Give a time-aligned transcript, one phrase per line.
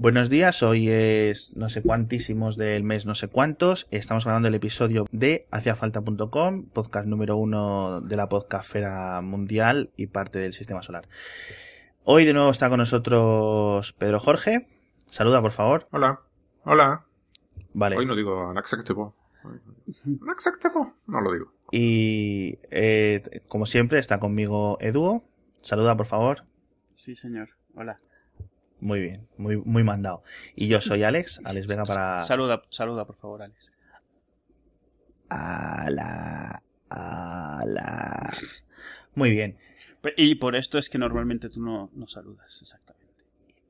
[0.00, 3.86] Buenos días, hoy es no sé cuantísimos del mes no sé cuántos.
[3.90, 10.38] Estamos grabando el episodio de haciafalta.com, podcast número uno de la podcastfera mundial y parte
[10.38, 11.06] del sistema solar.
[12.04, 14.66] Hoy de nuevo está con nosotros Pedro Jorge.
[15.04, 15.86] Saluda, por favor.
[15.90, 16.22] Hola.
[16.64, 17.04] Hola.
[17.74, 17.98] Vale.
[17.98, 19.10] Hoy no digo unacceptable.
[20.22, 20.94] Unacceptable.
[21.08, 21.52] No lo digo.
[21.72, 25.24] Y eh, como siempre está conmigo Eduo.
[25.60, 26.46] Saluda, por favor.
[26.96, 27.50] Sí, señor.
[27.74, 27.98] Hola.
[28.80, 30.22] Muy bien, muy, muy mandado.
[30.56, 32.22] Y yo soy Alex, Alex Vega para...
[32.22, 33.70] Saluda, saluda, por favor, Alex.
[35.28, 38.36] Ala, ala.
[39.14, 39.58] Muy bien.
[40.16, 43.00] Y por esto es que normalmente tú no, no saludas, exactamente.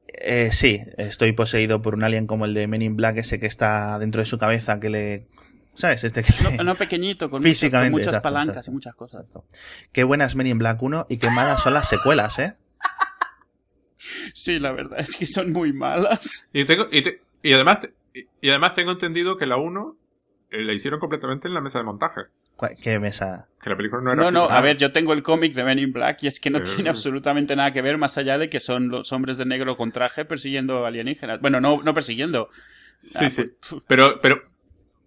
[0.06, 3.46] Eh, sí, estoy poseído por un alien como el de Men in Black, ese que
[3.46, 5.26] está dentro de su cabeza, que le...
[5.74, 6.04] ¿Sabes?
[6.04, 8.70] Este que No, no pequeñito, con Físicamente, muchas, con muchas exacto, palancas exacto.
[8.70, 9.20] y muchas cosas.
[9.22, 9.44] Exacto.
[9.92, 12.54] Qué buenas Men in Black 1 y qué malas son las secuelas, ¿eh?
[14.34, 16.48] Sí, la verdad es que son muy malas.
[16.52, 17.78] Y, tengo, y, te- y además,
[18.14, 19.96] y, y además tengo entendido que la 1
[20.50, 22.22] eh, la hicieron completamente en la mesa de montaje.
[22.82, 23.48] Qué mesa.
[23.62, 24.34] Que la película no era No, así.
[24.34, 24.58] no, Ah.
[24.58, 26.62] a ver, yo tengo el cómic de Men in Black y es que no Eh.
[26.62, 29.92] tiene absolutamente nada que ver más allá de que son los hombres de negro con
[29.92, 31.40] traje persiguiendo alienígenas.
[31.40, 32.50] Bueno, no, no persiguiendo.
[32.98, 33.44] Sí, Ah, sí.
[33.68, 34.42] pues, Pero, pero,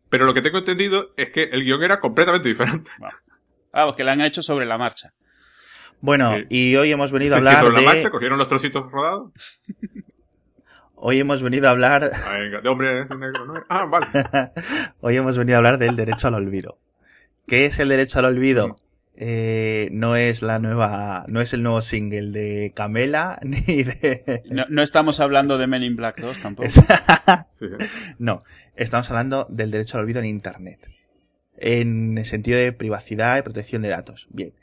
[0.09, 2.89] pero lo que tengo entendido es que el guion era completamente diferente.
[3.71, 5.13] Vamos, que la han hecho sobre la marcha.
[6.01, 8.09] Bueno, y hoy hemos venido a que hablar sobre la marcha de...
[8.09, 9.31] cogieron los trocitos rodados.
[11.05, 12.11] Hoy hemos venido a hablar...
[12.13, 13.55] Ah, venga, de hombre negro, ¿no?
[13.67, 14.07] Ah, vale.
[15.01, 16.77] Hoy hemos venido a hablar del derecho al olvido.
[17.45, 18.73] ¿Qué es el derecho al olvido?
[19.15, 24.43] Eh, no es la nueva, no es el nuevo single de Camela ni de.
[24.49, 26.69] No, no estamos hablando de Men in Black 2 tampoco.
[26.69, 26.81] Sí.
[28.17, 28.39] no,
[28.75, 30.89] estamos hablando del derecho al olvido en Internet,
[31.57, 34.27] en el sentido de privacidad y protección de datos.
[34.31, 34.53] Bien.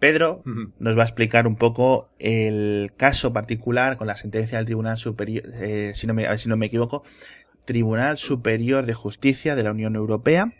[0.00, 0.42] Pedro
[0.78, 5.44] nos va a explicar un poco el caso particular con la sentencia del Tribunal Superior,
[5.60, 7.04] eh, si, no me, a ver si no me equivoco,
[7.66, 10.54] Tribunal Superior de Justicia de la Unión Europea.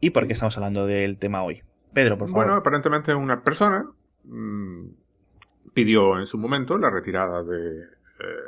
[0.00, 1.62] ¿Y por qué estamos hablando del tema hoy?
[1.92, 2.46] Pedro, por favor.
[2.46, 3.86] Bueno, aparentemente una persona
[4.24, 4.86] mm,
[5.74, 7.86] pidió en su momento la retirada de eh,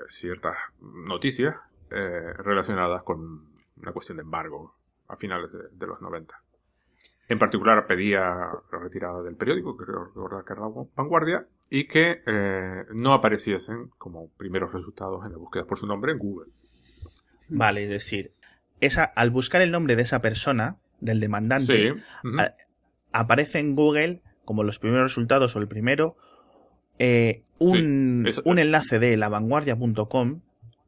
[0.09, 1.57] ciertas noticias
[1.91, 4.75] eh, relacionadas con una cuestión de embargo
[5.09, 6.35] a finales de, de los 90.
[7.29, 11.87] En particular pedía la retirada del periódico, que creo recordar que era la Vanguardia, y
[11.89, 16.53] que eh, no apareciesen como primeros resultados en las búsquedas por su nombre en Google.
[17.49, 18.33] Vale, es decir,
[18.81, 21.91] esa, al buscar el nombre de esa persona, del demandante, Sí.
[21.91, 22.39] ujú.
[22.41, 22.55] a-
[23.13, 26.17] aparece en Google como los primeros resultados o el primero
[26.99, 30.41] eh, un, Sí, eso- un enlace de lavanguardia.com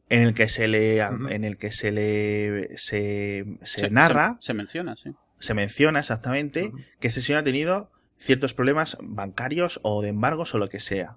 [0.08, 4.46] en el que se le en el que se le se, se Se- narra Se,
[4.46, 5.10] se menciona, sí.
[5.38, 10.58] Se menciona exactamente que este señor ha tenido ciertos problemas bancarios o de embargos o
[10.58, 11.16] lo que sea.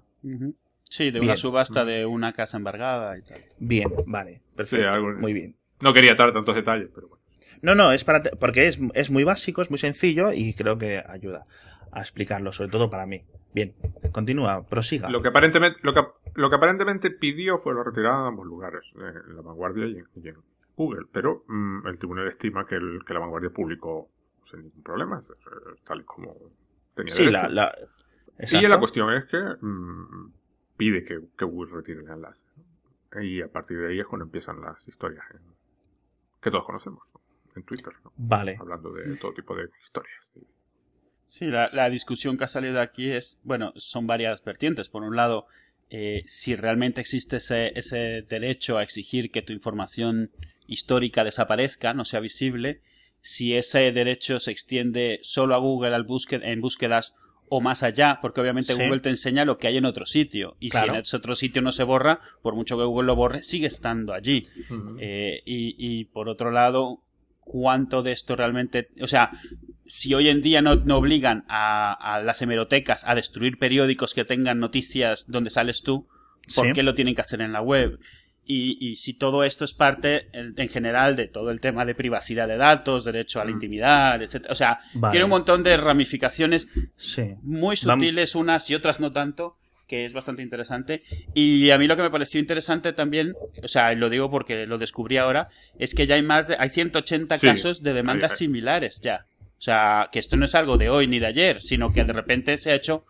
[0.88, 1.24] Sí, de Bien.
[1.24, 3.38] una subasta de una casa embargada y tal.
[3.58, 5.56] Bien, vale, perfecto, algo- muy bien.
[5.80, 7.22] No quería dar tantos detalles, pero bueno.
[7.62, 10.78] No, no, es para te- porque es, es muy básico, es muy sencillo y creo
[10.78, 11.46] que ayuda
[11.90, 13.22] a explicarlo, sobre todo para mí.
[13.54, 13.74] Bien,
[14.12, 15.10] continúa, prosiga.
[15.10, 16.00] Lo que aparentemente, lo que,
[16.34, 19.98] lo que aparentemente pidió fue la retirada de ambos lugares, eh, en la vanguardia y
[19.98, 20.36] en, y en
[20.76, 21.06] Google.
[21.12, 24.08] Pero mm, el tribunal estima que, el, que la vanguardia publicó
[24.44, 25.22] sin ningún problema,
[25.84, 26.34] tal y como
[26.94, 27.48] tenía Sí, derecho.
[27.48, 30.32] la, la- Y la cuestión es que mm,
[30.76, 32.42] pide que, que Google retire el enlace.
[33.20, 35.40] Y a partir de ahí es cuando empiezan las historias en-
[36.40, 37.20] que todos conocemos ¿no?
[37.54, 38.12] en Twitter, ¿no?
[38.16, 40.20] Vale, hablando de todo tipo de historias.
[41.26, 44.88] Sí, la, la discusión que ha salido aquí es, bueno, son varias vertientes.
[44.88, 45.46] Por un lado,
[45.94, 50.30] eh, si realmente existe ese, ese derecho a exigir que tu información
[50.66, 52.80] histórica desaparezca, no sea visible,
[53.20, 57.14] si ese derecho se extiende solo a Google al búsqued- en búsquedas
[57.50, 58.82] o más allá, porque obviamente Sí.
[58.82, 60.56] Google te enseña lo que hay en otro sitio.
[60.58, 60.86] Y Claro.
[60.92, 63.66] si en ese otro sitio no se borra, por mucho que Google lo borre, sigue
[63.66, 64.46] estando allí.
[64.98, 67.02] Eh, y, y por otro lado,
[67.44, 68.88] ¿cuánto de esto realmente...
[69.00, 69.30] O sea,
[69.86, 74.24] si hoy en día no, no obligan a, a las hemerotecas a destruir periódicos que
[74.24, 76.06] tengan noticias donde sales tú,
[76.56, 76.72] ¿por Sí.
[76.74, 77.98] qué lo tienen que hacer en la web?
[78.44, 81.94] Y, y si todo esto es parte, en, en general, de todo el tema de
[81.94, 83.54] privacidad de datos, derecho a la Mm.
[83.54, 84.46] intimidad, etc.
[84.50, 85.12] O sea, Vale.
[85.12, 87.34] tiene un montón de ramificaciones sí.
[87.42, 89.58] muy sutiles unas y otras no tanto,
[89.92, 91.02] que es bastante interesante.
[91.34, 94.78] Y a mí lo que me pareció interesante también, o sea, lo digo porque lo
[94.78, 97.46] descubrí ahora, es que ya hay más de, hay 180 Sí.
[97.46, 99.26] casos de demandas Hay- hay- similares ya.
[99.58, 102.12] O sea, que esto no es algo de hoy ni de ayer, sino que de
[102.14, 103.04] repente se ha hecho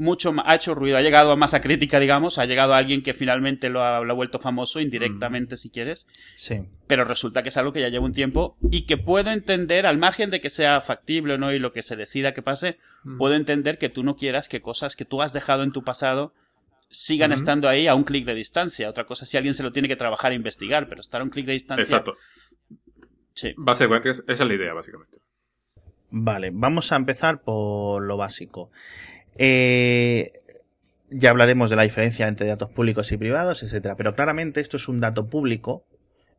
[0.00, 3.14] mucho ha hecho ruido, ha llegado a masa crítica, digamos, ha llegado a alguien que
[3.14, 6.06] finalmente lo ha, lo ha vuelto famoso indirectamente, si quieres.
[6.34, 6.66] Sí.
[6.86, 9.98] Pero resulta que es algo que ya lleva un tiempo y que puedo entender, al
[9.98, 13.18] margen de que sea factible o no y lo que se decida que pase, Mm.
[13.18, 16.32] puedo entender que tú no quieras que cosas que tú has dejado en tu pasado
[16.88, 18.90] sigan estando ahí a un clic de distancia.
[18.90, 21.24] Otra cosa es si alguien se lo tiene que trabajar e investigar, pero estar a
[21.24, 21.82] un clic de distancia.
[21.82, 22.16] Exacto.
[23.32, 23.54] Sí.
[23.56, 25.18] Básicamente, es- esa es la idea, básicamente.
[26.10, 28.70] Vale, vamos a empezar por lo básico.
[29.36, 30.32] Eh,
[31.10, 33.96] ya hablaremos de la diferencia entre datos públicos y privados, etcétera.
[33.96, 35.84] Pero claramente esto es un dato público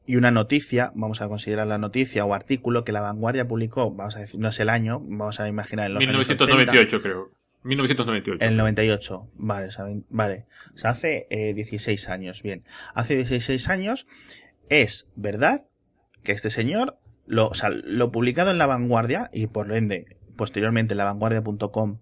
[0.06, 4.16] y una noticia, vamos a considerar la noticia o artículo que la vanguardia publicó, vamos
[4.16, 6.46] a decir, no es el año, vamos a imaginar en los años 80.
[6.46, 7.32] 1998, creo.
[7.64, 8.44] 1998.
[8.44, 10.46] El 98, vale, saben, vale.
[10.74, 12.64] O sea, hace eh, 16 años, bien.
[12.96, 14.08] Hace 16 años
[14.70, 15.66] es verdad
[16.24, 16.98] que este señor,
[17.28, 22.00] lo, o sea, lo publicado en La Vanguardia y por ende, posteriormente en lavanguardia.com,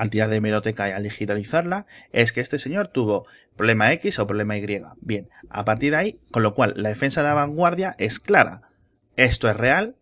[0.00, 3.26] al tirar de hemeroteca y al digitalizarla, es que este señor tuvo
[3.56, 4.66] problema X o problema Y.
[5.02, 8.62] Bien, a partir de ahí, con lo cual la defensa de la vanguardia es clara.
[9.16, 9.96] Esto es real,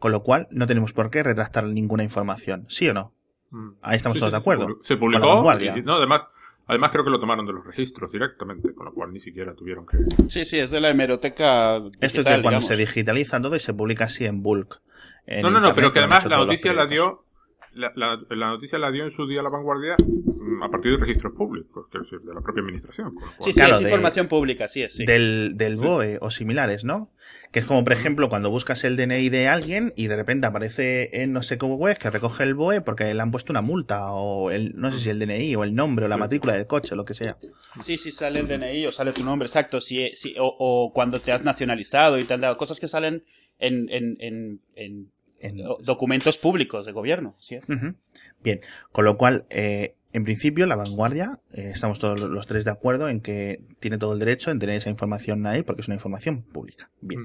[0.00, 2.66] con lo cual no tenemos por qué retractar ninguna información.
[2.68, 3.14] ¿Sí o no?
[3.50, 3.70] Mm.
[3.80, 4.66] Ahí estamos Sí, todos sí, de acuerdo.
[4.82, 5.34] Se Con la publicó.
[5.36, 5.78] vanguardia.
[5.78, 6.26] y- no, además,
[6.66, 9.86] además creo que lo tomaron de los registros directamente, con lo cual ni siquiera tuvieron
[9.86, 9.98] que.
[10.28, 11.76] Sí, sí, es de la hemeroteca.
[11.76, 12.66] Esto es digital, de cuando digamos.
[12.66, 14.80] se digitaliza todo y se publica así en bulk.
[15.26, 17.18] en no, no, no, pero que además la noticia la periódicos.
[17.20, 17.27] dio.
[17.74, 20.98] La, la- la noticia la dio en su día la vanguardia mm, a partir de
[20.98, 23.14] registros públicos, quiero decir, de la propia administración.
[23.40, 25.04] Sí, sí, Claro, es de- información pública, sí, es, sí.
[25.04, 25.84] Del, del Sí.
[25.84, 27.10] BOE o similares, ¿no?
[27.52, 31.22] Que es como, por ejemplo, cuando buscas el DNI de alguien y de repente aparece
[31.22, 34.12] en no sé cómo web que recoge el BOE porque le han puesto una multa
[34.12, 36.94] o el, no sé si el DNI o el nombre o la matrícula del coche
[36.94, 37.36] o lo que sea.
[37.80, 39.80] Sí, sí, sale el DNI o sale tu nombre, exacto.
[39.80, 43.24] Sí, sí, o, o cuando te has nacionalizado y te han dado cosas que salen
[43.58, 47.34] en, en, en, en En- do- documentos públicos de gobierno.
[47.38, 47.68] Sí, es.
[47.68, 47.94] Ujú.
[48.42, 48.60] Bien,
[48.92, 53.08] con lo cual, eh, en principio, la vanguardia, eh, estamos todos los tres de acuerdo
[53.08, 56.42] en que tiene todo el derecho en tener esa información ahí porque es una información
[56.42, 56.90] pública.
[57.00, 57.24] Bien.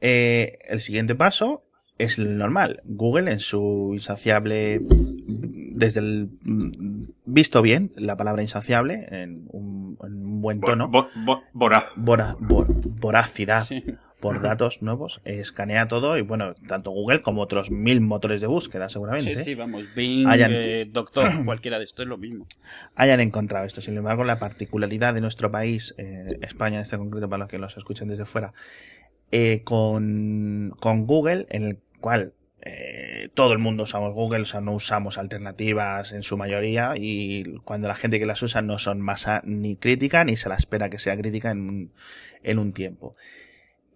[0.00, 1.64] Eh, el siguiente paso
[1.98, 2.82] es el normal.
[2.84, 10.26] Google en su insaciable, desde el mm, visto bien, la palabra insaciable en un, en
[10.26, 11.92] un buen tono, bo- bo- voraz.
[11.96, 12.68] vora- vor-
[13.00, 13.82] voracidad Sí.
[14.34, 18.46] Por datos nuevos, eh, escanea todo y bueno, tanto Google como otros mil motores de
[18.46, 22.46] búsqueda seguramente Sí, sí, vamos, Bing, Hayan- eh, Doctor, cualquiera de esto es lo mismo.
[22.94, 23.80] hayan encontrado esto.
[23.80, 27.58] Sin embargo, la particularidad de nuestro país, eh, España en este concreto, para los que
[27.58, 28.52] los escuchen desde fuera,
[29.32, 32.32] eh, con, con Google, en el cual
[32.62, 37.44] eh, todo el mundo usamos Google, o sea, no usamos alternativas en su mayoría, y
[37.64, 40.90] cuando la gente que las usa no son masa ni crítica, ni se la espera
[40.90, 41.92] que sea crítica en un,
[42.42, 43.14] en un tiempo.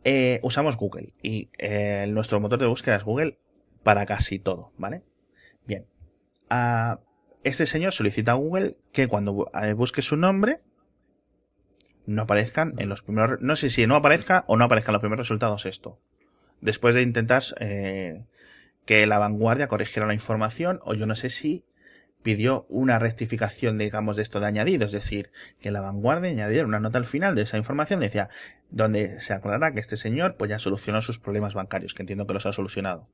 [0.04, 3.38] Eh, usamos Google, y eh, nuestro motor de búsqueda es Google
[3.82, 5.02] para casi todo, ¿vale?
[5.66, 5.86] Bien.
[6.48, 7.00] Ah,
[7.42, 10.60] este señor solicita a Google que cuando eh, busque su nombre
[12.06, 15.26] no aparezcan en los primeros no sé si no aparezca o no aparezcan los primeros
[15.26, 16.00] resultados esto
[16.60, 18.26] después de intentar eh,
[18.84, 21.64] que la vanguardia corrigiera la información o yo no sé si
[22.22, 25.30] pidió una rectificación digamos de esto de añadido es decir
[25.60, 28.28] que la vanguardia añadiera una nota al final de esa información decía
[28.70, 32.34] donde se aclara que este señor pues ya solucionó sus problemas bancarios que entiendo que
[32.34, 33.08] los ha solucionado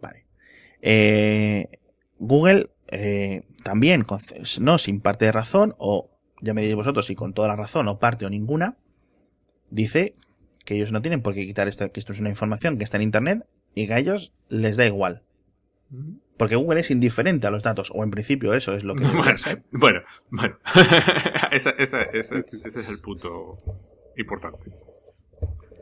[0.00, 0.26] vale
[0.82, 1.68] eh,
[2.18, 4.04] Google eh, también,
[4.60, 6.10] no sin parte de razón, o
[6.40, 8.76] ya me diréis vosotros si con toda la razón, o parte o ninguna,
[9.70, 10.14] dice
[10.64, 12.96] que ellos no tienen por qué quitar esto, que esto es una información que está
[12.96, 15.22] en Internet y que a ellos les da igual.
[16.36, 19.36] Porque Google es indiferente a los datos, o en principio eso es lo que Bueno,
[19.72, 20.00] bueno,
[20.30, 20.58] bueno.
[21.52, 23.52] esa, esa- esa- ese es el punto
[24.16, 24.70] importante.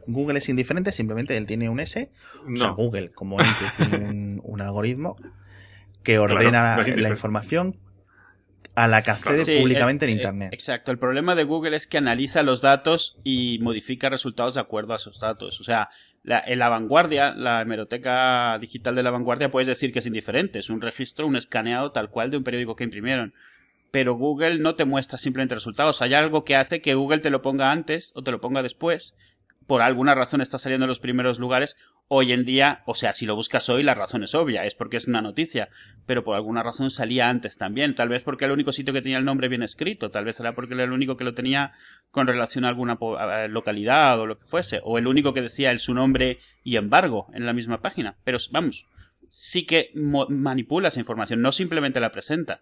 [0.06, 2.11] Google es indiferente, simplemente él tiene un S,
[2.52, 5.16] o sea, Google como ente tiene un, un algoritmo
[6.02, 7.78] que ordena no la información
[8.75, 10.52] a la que accede Sí, públicamente eh, en eh, Internet.
[10.52, 14.92] Exacto, el problema de Google es que analiza los datos y modifica resultados de acuerdo
[14.92, 15.61] a esos datos.
[15.61, 15.88] O sea,
[16.25, 20.59] la, en la vanguardia, la hemeroteca digital de la vanguardia, puedes decir que es indiferente,
[20.59, 23.35] es un registro, un escaneado tal cual de un periódico que imprimieron.
[23.90, 26.02] Pero Google no te muestra simplemente resultados.
[26.02, 29.14] Hay algo que hace que Google te lo ponga antes o te lo ponga después.
[29.66, 31.76] Por alguna razón está saliendo en los primeros lugares.
[32.06, 34.99] Hoy en día, o sea, si lo buscas hoy, la razón es obvia, es porque
[34.99, 35.70] es una noticia.
[36.06, 37.94] Pero por alguna razón salía antes también.
[37.94, 40.11] Tal vez porque era el único sitio que tenía el nombre bien escrito.
[40.11, 41.73] Tal vez era porque era el único que lo tenía
[42.11, 42.99] con relación a alguna
[43.49, 44.80] localidad o lo que fuese.
[44.84, 48.16] O el único que decía el, su nombre y embargo en la misma página.
[48.23, 48.87] Pero vamos,
[49.28, 52.61] sí que manipula esa información, no simplemente la presenta,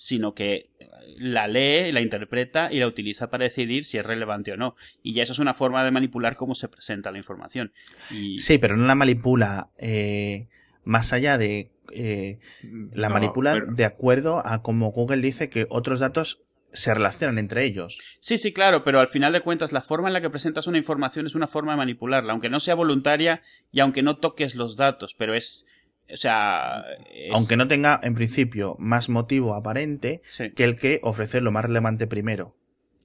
[0.00, 0.70] sino que
[1.18, 4.74] la lee, la interpreta y la utiliza para decidir si es relevante o no.
[5.02, 7.70] Y ya eso es una forma de manipular cómo se presenta la información.
[8.10, 10.48] Y Sí, pero no la manipula eh,
[10.84, 12.38] más allá de eh,
[12.94, 13.14] la No,
[13.58, 16.40] pero- de acuerdo a como Google dice que otros datos
[16.72, 18.00] se relacionan entre ellos.
[18.20, 20.78] Sí, sí, claro, pero al final de cuentas la forma en la que presentas una
[20.78, 24.76] información es una forma de manipularla, aunque no sea voluntaria y aunque no toques los
[24.76, 25.66] datos, pero es...
[26.12, 26.84] O sea...
[27.12, 31.52] es- Aunque no tenga, en principio, más motivo aparente Sí, que el que ofrecer lo
[31.52, 32.54] más relevante primero.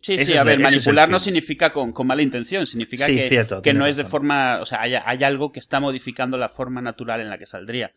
[0.02, 3.16] sí, ese sí, a ver, el manipular no significa con, con mala intención, significa Sí,
[3.16, 4.60] que, cierto, que no es de forma...
[4.62, 7.92] O sea, hay, hay algo que está modificando la forma natural en la que saldría.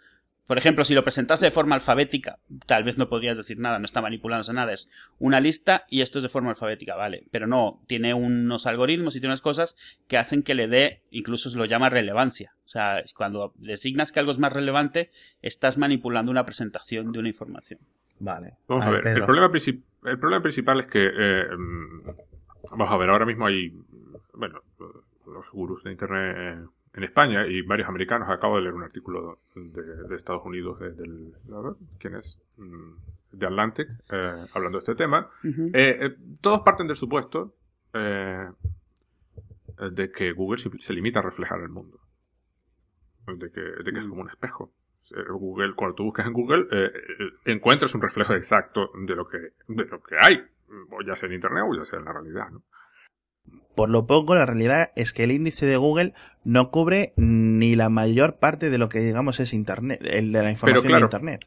[0.49, 3.85] Por ejemplo, si lo presentase de forma alfabética, tal vez no podrías decir nada, no
[3.85, 4.89] está manipulándose nada, es
[5.19, 7.25] una lista y esto es de forma alfabética, vale.
[7.31, 9.77] Pero no, tiene unos algoritmos y tiene unas cosas
[10.09, 12.55] que hacen que le dé, incluso se lo llama relevancia.
[12.65, 15.11] O sea, cuando designas que algo es más relevante,
[15.43, 17.81] estás manipulando una presentación de una información.
[18.19, 18.55] Vale.
[18.69, 19.51] Vamos a ver, el problema,
[20.05, 21.47] el problema principal es que, eh,
[22.71, 23.71] vamos a ver, ahora mismo hay,
[24.33, 24.63] bueno,
[25.27, 28.29] los gurús de Internet eh, en España y varios americanos.
[28.31, 31.35] Acabo de leer un artículo de, de Estados Unidos, de- del,
[31.99, 32.41] ¿quién es?
[32.57, 32.93] Mm,
[33.33, 35.29] De Atlantic, eh, hablando de este tema.
[35.75, 37.55] Eh, eh, todos parten del supuesto
[37.93, 38.49] eh,
[39.93, 42.01] de que Google se, se limita a reflejar el mundo.
[43.27, 44.73] De que, de que es como un espejo.
[45.31, 46.67] Google, cuando tú buscas en Google,
[47.47, 50.43] encuentras un reflejo exacto de lo que, de lo que hay,
[50.91, 52.51] o ya sea en Internet o ya sea en la realidad.
[52.51, 52.63] ¿no?
[53.79, 57.89] Por lo poco, la realidad es que el índice de Google no cubre ni la
[57.89, 61.47] mayor parte de lo que digamos es Internet, el de la información claro, de Internet.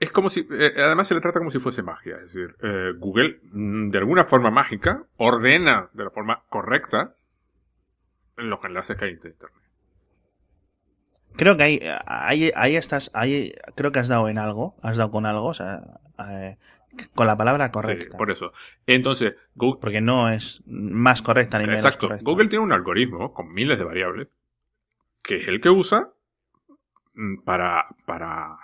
[0.00, 2.16] Es como si, eh, además se le trata como si fuese magia.
[2.24, 7.16] Es decir, eh, Google, mm, de alguna forma mágica, ordena de la forma correcta
[8.36, 9.62] los enlaces que hay en Internet.
[11.36, 15.10] Creo que ahí, ahí, ahí estás, ahí creo que has dado en algo, has dado
[15.10, 15.82] con algo, o sea,
[16.30, 16.56] eh,
[17.14, 18.04] con la palabra correcta.
[18.04, 18.52] Sí, por eso.
[18.86, 22.06] Entonces, Google, Porque no es más correcta ni menos Exacto.
[22.06, 22.24] correcta.
[22.24, 24.28] Google tiene un algoritmo con miles de variables
[25.22, 26.10] que es el que usa
[27.14, 28.58] mm, para, para,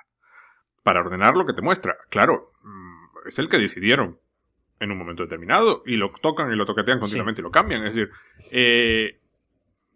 [0.82, 1.96] para ordenar lo que te muestra.
[2.10, 4.18] Claro, mm, es el que decidieron
[4.80, 7.84] en un momento determinado y lo tocan y lo toquetean continuamente y lo cambian.
[7.84, 8.10] Es decir,
[8.50, 9.20] eh,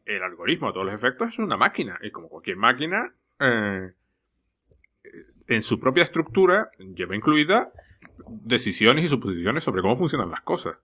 [0.05, 3.93] el algoritmo a todos los efectos es una máquina y como cualquier máquina, eh,
[5.49, 7.73] en su propia estructura lleva incluida
[8.45, 10.77] decisiones y suposiciones sobre cómo funcionan las cosas.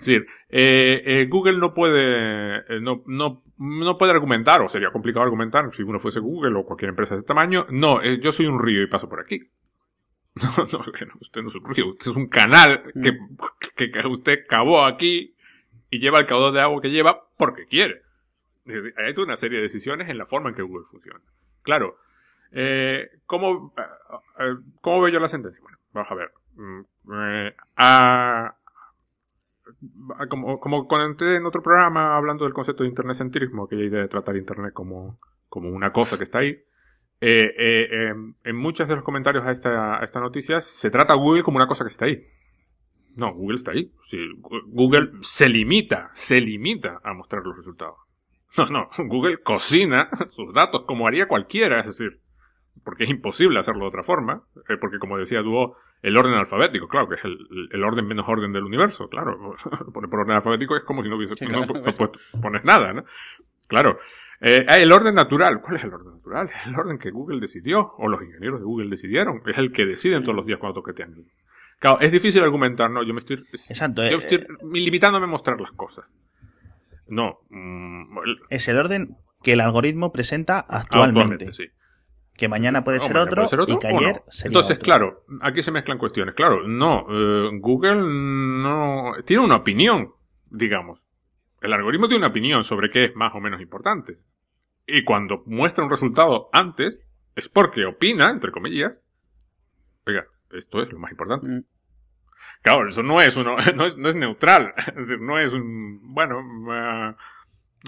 [0.00, 4.90] Es decir, eh, eh, Google no puede, eh, no, no, no puede argumentar, o sería
[4.90, 8.46] complicado argumentar si uno fuese Google o cualquier empresa de este tamaño, no, yo soy
[8.46, 9.40] un río y paso por aquí.
[10.56, 10.84] No, no,
[11.20, 13.16] usted no es un río, usted es un canal que,
[13.76, 15.36] que, que usted cavó aquí
[15.90, 18.02] y lleva el caudal de agua que lleva porque quiere.
[18.64, 21.20] Es decir, Hay toda una serie de decisiones en la forma en que Google funciona.
[21.62, 21.98] Claro,
[23.26, 23.72] ¿cómo,
[24.80, 25.62] ¿cómo veo yo la sentencia?
[25.62, 26.32] Bueno, vamos a ver.
[26.56, 26.80] Mm,
[27.12, 27.54] eh,
[30.28, 34.36] como, como comenté en otro programa hablando del concepto de internet-centrismo, aquella idea de tratar
[34.36, 35.18] Internet como,
[35.48, 36.58] como una cosa que está ahí,
[37.20, 41.42] eh, eh, em, en muchos de los comentarios a esta, esta noticia se trata Google
[41.42, 42.22] como una cosa que está ahí.
[43.16, 43.92] No, Google está ahí.
[44.66, 47.96] Google se limita, se limita a mostrar los resultados.
[48.56, 52.20] No, no, Google cocina sus datos como haría cualquiera, es decir,
[52.84, 54.44] porque es imposible hacerlo de otra forma,
[54.80, 58.52] porque como decía Duo, el orden alfabético, claro, que es el, el orden menos orden
[58.52, 59.56] del universo, claro,
[59.92, 61.82] poner por orden alfabético es como si no hubiese, Sí, no, claro.
[61.86, 63.04] no puedes poner nada, ¿no?
[63.66, 63.98] Claro.
[64.40, 66.48] Eh, ah, el orden natural, ¿cuál es el orden natural?
[66.50, 69.86] Es el orden que Google decidió, o los ingenieros de Google decidieron, es el que
[69.86, 71.14] deciden todos los días cuando toquetean.
[71.78, 73.02] Claro, es difícil argumentar, ¿no?
[73.02, 76.04] Yo me estoy, Exacto, yo eh, estoy limitándome a mostrar las cosas.
[77.08, 81.52] No, mm, el- Es el orden que el algoritmo presenta actualmente.
[81.52, 81.64] sí.
[82.36, 83.98] Que mañana puede, No, ser, mañana otro, puede ser otro y que no.
[83.98, 84.84] ayer sería Entonces, otro.
[84.84, 86.34] claro, aquí se mezclan cuestiones.
[86.34, 90.12] Claro, no, eh, Google no tiene una opinión,
[90.50, 91.04] digamos.
[91.60, 94.18] El algoritmo tiene una opinión sobre qué es más o menos importante.
[94.86, 97.00] Y cuando muestra un resultado antes,
[97.36, 98.92] es porque opina, entre comillas,
[100.06, 101.48] oiga, esto es lo más importante.
[101.48, 101.64] Mm.
[102.62, 104.74] Claro, eso no es uno, no es, no es neutral.
[104.88, 107.16] Es decir, no es un, bueno, ah,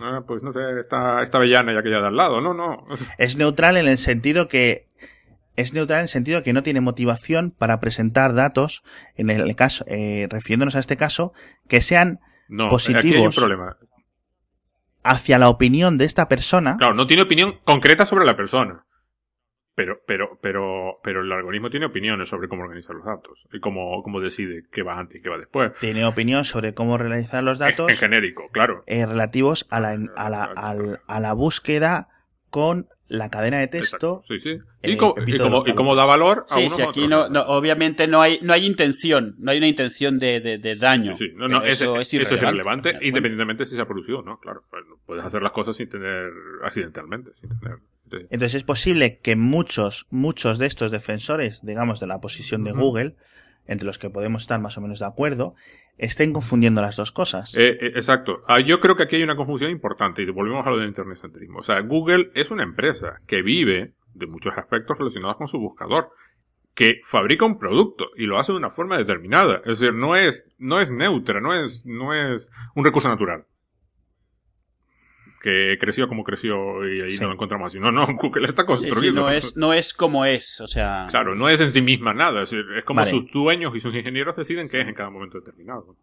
[0.02, 2.40] ah, pues no sé, esta, esta avellana y aquella de al lado.
[2.40, 2.86] No, no.
[3.18, 4.86] Es neutral en el sentido que
[5.56, 8.82] es neutral en el sentido que no tiene motivación para presentar datos,
[9.14, 11.32] en el caso, eh, refiriéndonos a este caso,
[11.66, 13.38] que sean No, Positivos.
[15.02, 16.76] hacia la opinión de esta persona.
[16.78, 18.84] Claro, no tiene opinión concreta sobre la persona.
[19.76, 24.02] Pero, pero, pero, pero el algoritmo tiene opiniones sobre cómo organizar los datos y cómo,
[24.02, 25.74] cómo decide qué va antes y qué va después.
[25.78, 28.82] Tiene opinión sobre cómo realizar los datos en genérico, claro.
[28.86, 32.08] eh, relativos a la, a, la, al- a la búsqueda
[32.48, 34.22] con la cadena de texto.
[34.22, 34.58] Exacto, Sí, sí.
[34.82, 37.08] eh, Y, co- y los y cómo da valor a Sí, uno sí, aquí otro.
[37.08, 40.74] no, no, obviamente no hay, no hay intención, no hay una intención de, de, de
[40.76, 41.14] daño.
[41.14, 41.34] Sí, sí.
[41.36, 42.96] No, no, eso, eso, es es irrelevante.
[43.02, 44.64] independientemente si se ha producido o no, claro.
[44.70, 46.30] Pues, Puedes hacer las cosas sin tener
[46.64, 47.76] accidentalmente, sin tener
[48.10, 52.72] Entonces, es posible que muchos, muchos de estos defensores, digamos, de la posición de.
[52.72, 53.16] Google,
[53.66, 55.54] entre los que podemos estar más o menos de acuerdo,
[55.98, 57.56] estén confundiendo las dos cosas.
[57.56, 58.42] Eh, eh, exacto.
[58.46, 61.18] Ah, yo creo que aquí hay una confusión importante y volvemos a lo del internet
[61.18, 61.58] centrismo.
[61.58, 66.10] O sea, Google es una empresa que vive de muchos aspectos relacionados con su buscador,
[66.74, 69.62] que fabrica un producto y lo hace de una forma determinada.
[69.64, 73.46] Es decir, no es, no es neutra, no es, no es un recurso natural.
[75.46, 77.20] Que creció como creció y ahí Sí.
[77.20, 77.78] no lo encontramos así.
[77.78, 79.20] No, no, Google está Sí, sí, construyendo.
[79.20, 81.06] no, es, no es como es, o sea...
[81.08, 82.42] Claro, no es en sí misma nada.
[82.42, 83.10] Es, es como Vale.
[83.12, 85.94] sus dueños y sus ingenieros deciden qué es en cada momento determinado.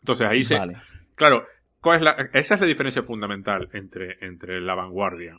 [0.00, 0.76] Entonces ahí se, Vale.
[1.14, 1.46] Claro,
[1.80, 5.38] ¿cuál es la, esa es la diferencia fundamental entre, entre la vanguardia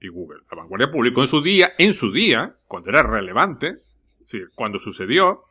[0.00, 0.40] y Google.
[0.50, 3.68] La vanguardia publicó en su día, en su día, cuando era relevante,
[4.20, 5.44] es decir, cuando sucedió.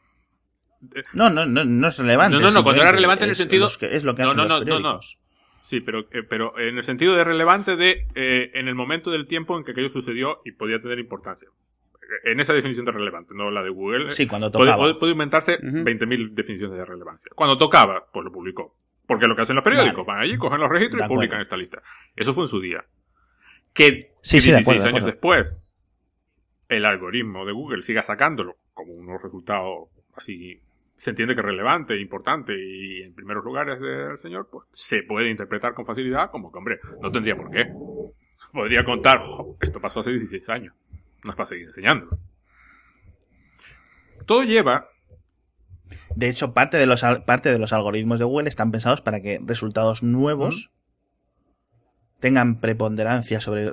[1.13, 2.35] No, no, no, no es relevante.
[2.37, 4.23] No, no, no, cuando era relevante en el es sentido- los que- es lo que
[4.23, 4.99] No, hacen no, los no, no, no.
[5.69, 9.27] Sí, pero, eh, pero en el sentido de relevante de eh, en el momento del
[9.27, 11.47] tiempo en que aquello sucedió y podía tener importancia.
[12.23, 14.09] En esa definición de relevante, no la de Google.
[14.09, 14.77] Sí, cuando tocaba.
[14.77, 15.83] puede- puede inventarse Ujú.
[15.83, 17.29] 20.000 definiciones de relevancia.
[17.35, 18.75] Cuando tocaba, pues lo publicó.
[19.05, 20.17] Porque es lo que hacen los periódicos, Vale.
[20.17, 21.83] van allí, cogen los registros De y publican esta lista.
[22.15, 22.83] Eso fue en su día.
[23.71, 25.57] Que Sí, sí, de 16 acuerdo, de años después,
[26.67, 30.61] el algoritmo de Google siga sacándolo como unos resultados así,
[30.99, 35.29] se entiende que es relevante, importante y en primeros lugares del señor, pues se puede
[35.29, 37.71] interpretar con facilidad como que, hombre, no tendría por qué.
[38.51, 40.75] Podría contar, "Jo, esto pasó hace 16 años.
[41.23, 42.17] No es para seguir enseñándolo.
[44.25, 44.89] Todo lleva
[46.15, 49.39] De hecho, parte de los parte de los algoritmos de Google están pensados para que
[49.43, 50.71] resultados nuevos
[52.19, 53.71] tengan preponderancia sobre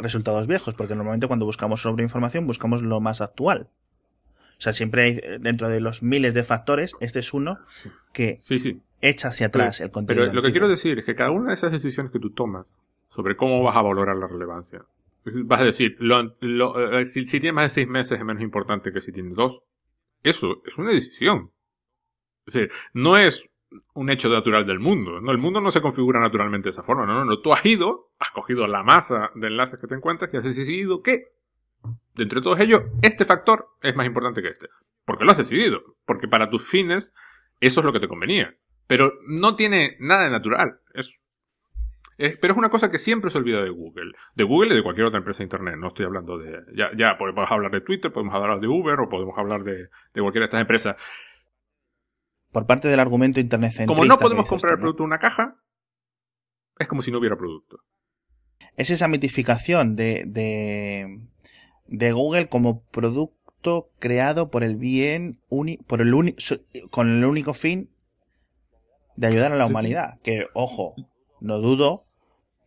[0.00, 3.68] resultados viejos, porque normalmente cuando buscamos sobre información buscamos lo más actual.
[4.58, 7.58] O sea, siempre hay eh, dentro de los miles de factores, este es uno
[8.12, 8.80] que Sí, sí.
[9.00, 10.32] echa hacia atrás el Pero contenido.
[10.32, 12.66] lo que quiero decir es que cada una de esas decisiones que tú tomas
[13.08, 14.84] sobre cómo vas a valorar la relevancia,
[15.24, 18.42] vas a decir, lo- lo- eh, si, si tiene más de seis meses es menos
[18.42, 19.62] importante que si tiene dos.
[20.22, 21.50] Eso es una decisión.
[22.46, 23.48] Es decir, no es
[23.94, 25.20] un hecho natural del mundo.
[25.20, 27.06] No, el mundo no se configura naturalmente de esa forma.
[27.06, 27.40] No, no, no.
[27.40, 31.02] Tú has ido, has cogido la masa de enlaces que te encuentras y has decidido
[31.02, 31.33] que,
[32.14, 34.68] de entre todos ellos, este factor es más importante que este.
[35.04, 35.82] Porque lo has decidido.
[36.06, 37.12] Porque para tus fines,
[37.60, 38.54] eso es lo que te convenía.
[38.86, 40.80] Pero no tiene nada de natural.
[40.94, 41.18] Es,
[42.18, 44.12] es- pero es una cosa que siempre se olvida de Google.
[44.34, 45.76] De Google y de cualquier otra empresa de Internet.
[45.78, 46.60] No estoy hablando de...
[46.76, 49.74] Ya, ya podemos hablar de Twitter, podemos hablar de Uber o podemos hablar de,
[50.14, 50.96] de cualquiera de estas empresas.
[52.52, 55.56] Por parte del argumento internet Como no podemos comprar el producto en una caja,
[56.78, 57.78] es como si no hubiera producto.
[58.76, 61.20] Es esa mitificación de, de,
[61.86, 66.36] de Google como producto creado por el bien, uni- por el uni-
[66.90, 67.90] con el único fin
[69.16, 70.18] de ayudar a la Sí, humanidad.
[70.22, 70.94] Que, ojo,
[71.40, 72.04] no dudo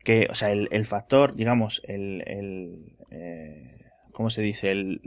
[0.04, 3.78] que, o sea, el, el factor, digamos, el, el eh,
[4.14, 4.72] ¿cómo se dice?
[4.72, 5.02] El,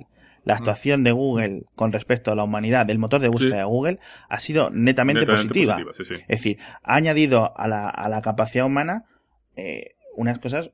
[0.44, 3.58] la actuación de Google con respecto a la humanidad, del motor de búsqueda Sí.
[3.58, 5.78] de Google, ha sido netamente, Netamente positiva.
[5.94, 6.14] sí, sí.
[6.14, 9.04] Es decir, ha añadido a la, a la capacidad humana
[9.56, 10.70] eh, unas cosas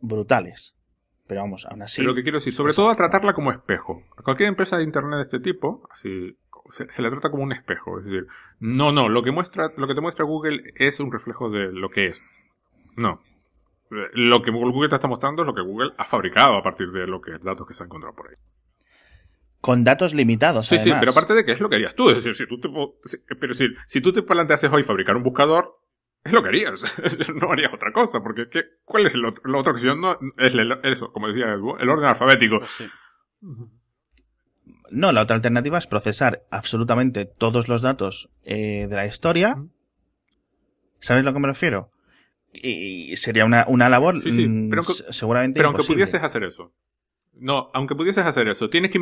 [0.00, 0.74] brutales.
[1.30, 2.00] Pero vamos, aún así.
[2.00, 4.02] Pero lo que quiero decir, sobre todo a tratarla como espejo.
[4.18, 6.36] A cualquier empresa de internet de este tipo, así,
[6.70, 8.00] se, se le trata como un espejo.
[8.00, 8.26] Es decir,
[8.58, 11.88] no, no, lo que muestra, lo que te muestra Google es un reflejo de lo
[11.90, 12.24] que es.
[12.96, 13.22] No.
[14.12, 17.06] Lo que Google te está mostrando es lo que Google ha fabricado a partir de
[17.06, 18.36] lo que datos que se han encontrado por ahí.
[19.60, 21.00] Con datos limitados, Sí, sí, además.
[21.00, 22.10] pero aparte de que es lo que harías tú.
[22.10, 22.68] Es decir, si tú te,
[23.08, 25.79] si- pero si, si tú te planteases hoy fabricar un buscador,
[26.30, 26.96] es lo que harías.
[27.34, 30.00] no harías otra cosa, porque ¿qué, ¿cuál es la ot- la otra opción?
[30.00, 32.58] No, es el- eso, como decía el orden alfabético.
[32.60, 32.86] Pues sí.
[34.90, 39.56] No, la otra alternativa es procesar absolutamente todos los datos eh, de la historia.
[40.98, 41.90] ¿Sabes a lo que me refiero?
[42.52, 46.04] Y sería una, una labor Sí, sí, mm, pero aunque- s- seguramente Pero aunque imposible.
[46.04, 46.74] pudieses hacer eso.
[47.34, 48.98] No, aunque pudieses hacer eso, tienes que...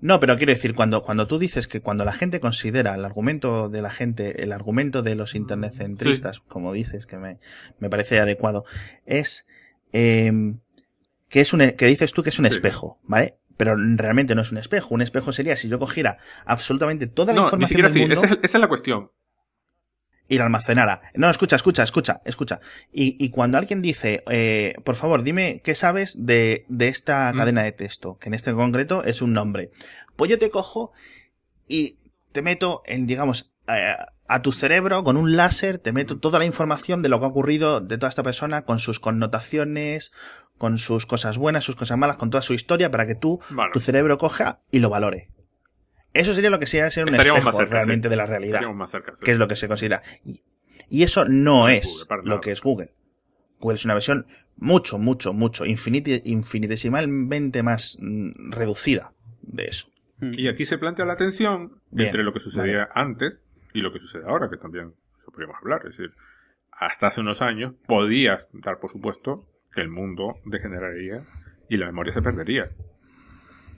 [0.00, 3.68] No, pero quiero decir, cuando, cuando tú dices que cuando la gente considera el argumento
[3.68, 7.38] de la gente, el argumento de los internetcentristas, como dices, que me,
[7.78, 8.64] me parece adecuado,
[9.06, 9.46] es
[9.92, 10.32] eh,
[11.28, 12.50] que es un, e- que dices tú que es un Sí.
[12.52, 13.36] espejo, ¿vale?
[13.56, 14.94] Pero realmente no es un espejo.
[14.94, 18.00] Un espejo sería si yo cogiera absolutamente toda la No, ni información siquiera del así.
[18.00, 19.10] mundo Esa es, esa es la cuestión.
[20.28, 21.00] Y la almacenara.
[21.14, 22.60] No, escucha, escucha, escucha, escucha.
[22.92, 27.36] Y, y cuando alguien dice, eh, por favor, dime qué sabes de, de esta Mm.
[27.36, 29.70] cadena de texto, que en este concreto es un nombre.
[30.16, 30.92] Pues yo te cojo
[31.68, 31.98] y
[32.32, 33.94] te meto en, digamos, eh,
[34.28, 37.28] a tu cerebro con un láser, te meto toda la información de lo que ha
[37.28, 40.12] ocurrido de toda esta persona, con sus connotaciones,
[40.58, 43.40] con sus cosas buenas, sus cosas malas, con toda su historia, para que tú,
[43.72, 45.28] tu cerebro coja y lo valore.
[46.16, 48.10] Eso sería lo que sería ser un Estaríamos espejo más cerca, realmente sí.
[48.10, 49.12] de la realidad más cerca.
[49.12, 49.24] sí.
[49.24, 50.02] que es lo que se considera.
[50.24, 50.42] Y,
[50.88, 52.92] y eso no es Google, lo que es Google.
[53.58, 54.26] Google es una versión
[54.56, 59.88] mucho, mucho, mucho, infinitesimalmente más mm, reducida de eso.
[60.20, 63.42] Y aquí se plantea la tensión Bien, entre lo que sucedía antes
[63.74, 64.94] y lo que sucede ahora, que también
[65.26, 65.82] podríamos hablar.
[65.84, 66.14] Es decir,
[66.72, 71.22] hasta hace unos años podías dar por supuesto que el mundo degeneraría
[71.68, 72.70] y la memoria se perdería.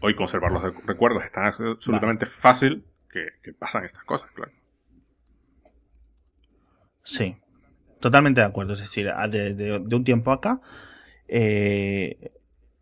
[0.00, 4.52] Hoy conservar los recu- recuerdos es tan absolutamente fácil que, que pasan estas cosas, claro.
[7.02, 7.36] Sí,
[8.00, 8.74] totalmente de acuerdo.
[8.74, 10.60] Es decir, a- de, de- de un tiempo acá,
[11.26, 12.32] eh,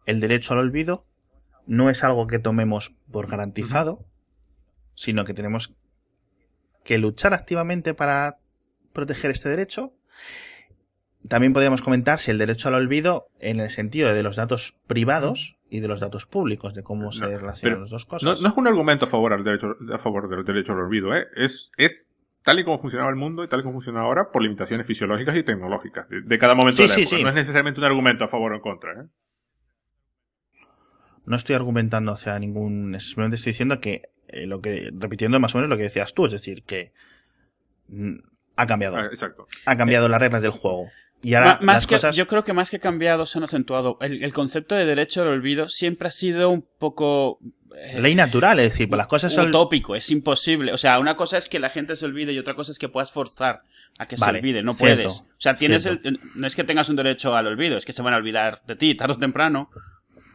[0.04, 1.06] el derecho al olvido
[1.66, 4.04] no es algo que tomemos por garantizado,
[4.94, 5.74] sino que tenemos
[6.84, 8.38] que luchar activamente para
[8.92, 9.94] proteger este derecho.
[11.28, 15.56] También podríamos comentar si el derecho al olvido en el sentido de los datos privados
[15.70, 18.40] y de los datos públicos, de cómo se relacionan las dos cosas.
[18.42, 21.26] no es un argumento a favor, al derecho, a favor del derecho al olvido, ¿eh?
[21.34, 22.08] Es, es
[22.42, 25.34] tal y como funcionaba el mundo y tal y como funciona ahora por limitaciones fisiológicas
[25.36, 27.16] y tecnológicas de, de cada momento Sí, de la sí, época.
[27.16, 27.22] sí.
[27.24, 29.06] No es necesariamente un argumento a favor o en contra, ¿eh?
[31.24, 32.94] No estoy argumentando hacia ningún.
[33.00, 34.02] Simplemente estoy diciendo que.
[34.28, 36.92] eh, lo que repitiendo más o menos lo que decías tú, es decir, que.
[37.88, 38.14] mm,
[38.56, 38.96] ha cambiado.
[38.96, 39.48] Ah, exacto.
[39.66, 40.88] Ha cambiado las reglas del juego.
[41.26, 42.16] Y ahora Ma- más las que, cosas.
[42.16, 43.98] Yo creo que más que cambiado se han acentuado.
[44.00, 47.38] El, el concepto de derecho al olvido siempre ha sido un poco...
[47.76, 49.48] eh, Ley natural, es decir, pues las cosas son.
[49.48, 50.72] utópico, es imposible.
[50.72, 52.88] O sea, una cosa es que la gente se olvide y otra cosa es que
[52.88, 53.62] puedas forzar
[53.98, 54.62] a que Vale, se olvide.
[54.62, 55.20] No cierto, puedes.
[55.22, 58.02] O sea, tienes el, no es que tengas un derecho al olvido, es que se
[58.02, 59.68] van a olvidar de ti tarde o temprano.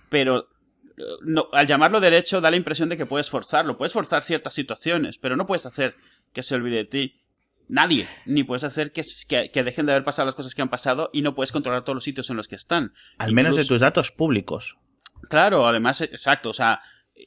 [0.10, 0.50] Pero
[0.98, 3.78] eh, no, al llamarlo derecho da la impresión de que puedes forzarlo.
[3.78, 5.96] Puedes forzar ciertas situaciones, pero no puedes hacer
[6.34, 7.16] que se olvide de ti.
[7.72, 8.06] Nadie.
[8.26, 11.10] Ni puedes hacer que, que, que dejen de haber pasado las cosas que han pasado
[11.14, 12.94] y no puedes controlar todos los sitios en los que están.
[13.18, 14.78] al menos de tus datos públicos.
[15.30, 16.82] Claro, además, exacto, o sea,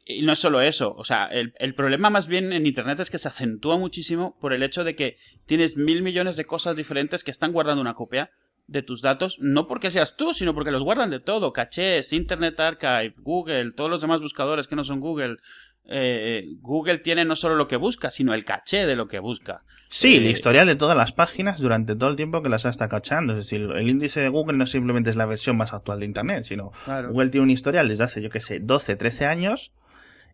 [0.05, 3.11] y no es solo eso, o sea, el, el problema más bien en Internet es
[3.11, 7.25] que se acentúa muchísimo por el hecho de que tienes mil millones de cosas diferentes
[7.25, 8.31] que están guardando una copia
[8.67, 12.59] de tus datos, no porque seas tú, sino porque los guardan de todo, cachés, Internet
[12.61, 15.37] Archive, Google, todos los demás buscadores que no son Google.
[15.87, 19.63] Eh, Google tiene no solo lo que busca, sino el caché de lo que busca.
[19.89, 22.71] Sí, el Eh, historial de todas las páginas durante todo el tiempo que las ha
[22.71, 23.35] estado cachando.
[23.35, 26.45] Es decir, el índice de Google no simplemente es la versión más actual de Internet,
[26.45, 26.73] sino
[27.11, 29.73] Google tiene un historial desde hace, yo que sé, 12, 13 años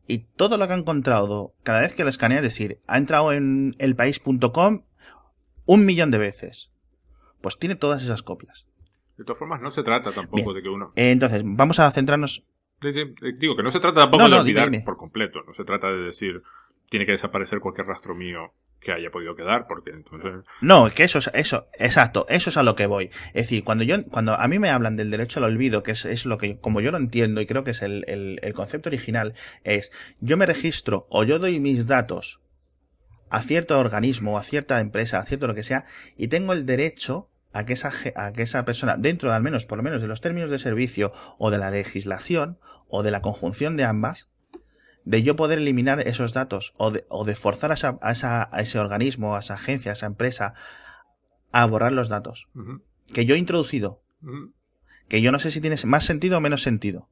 [0.07, 3.33] y todo lo que ha encontrado cada vez que lo escanea, es decir, ha entrado
[3.33, 4.83] en elpaís.com
[5.67, 6.71] un millón de veces.
[7.41, 8.67] Pues tiene todas esas copias.
[9.17, 10.57] De todas formas, no se trata tampoco Bien.
[10.57, 10.93] de que uno...
[10.97, 12.45] Eh, Entonces, vamos a centrarnos.
[12.81, 14.83] De- Digo que no se trata tampoco No, de no, olvidar dime.
[14.85, 15.43] por completo.
[15.47, 16.43] No se trata de decir,
[16.89, 20.43] tiene que desaparecer cualquier rastro mío que haya podido quedar, porque entonces...
[20.63, 23.11] No, que eso es, eso, exacto, eso es a lo que voy.
[23.29, 26.07] Es decir, cuando yo, cuando a mí me hablan del derecho al olvido, que es,
[26.07, 28.89] es lo que, como yo lo entiendo y creo que es el, el, el concepto
[28.89, 32.41] original, es yo me registro o yo doy mis datos
[33.29, 35.85] a cierto organismo, a cierta empresa, a cierto lo que sea,
[36.17, 39.67] y tengo el derecho a que esa, a que esa persona, dentro de al menos,
[39.67, 42.59] por lo menos de los términos de servicio o de la legislación
[42.89, 44.29] o de la conjunción de ambas,
[45.05, 48.49] de yo poder eliminar esos datos o de, o de forzar a, esa, a, esa-
[48.53, 50.55] a ese organismo, a esa agencia, a esa empresa
[51.53, 52.49] a borrar los datos
[53.13, 54.03] que yo he introducido,
[55.09, 57.09] que yo no sé si tiene más sentido o menos sentido,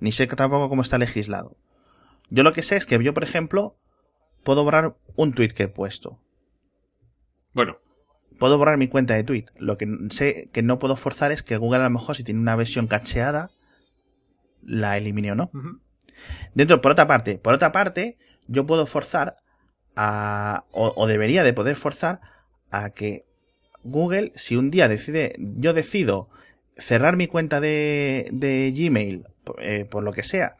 [0.00, 1.56] ni sé tampoco cómo está legislado.
[2.28, 3.76] Yo lo que sé es que yo, por ejemplo,
[4.42, 6.18] puedo borrar un tweet que he puesto.
[7.54, 7.78] Bueno,
[8.38, 9.46] Puedo borrar mi cuenta de tweet.
[9.58, 12.40] Lo que sé que no puedo forzar es que Google a lo mejor si tiene
[12.40, 13.50] una versión cacheada
[14.62, 15.50] la elimine o no.
[16.54, 18.16] Dentro, por otra parte, por otra parte,
[18.46, 19.36] yo puedo forzar
[19.96, 22.20] a, o, o debería de poder forzar
[22.70, 23.24] a que
[23.84, 26.28] Google, si un día decide, yo decido
[26.76, 29.24] cerrar mi cuenta de, de Gmail,
[29.58, 30.56] eh, por lo que sea,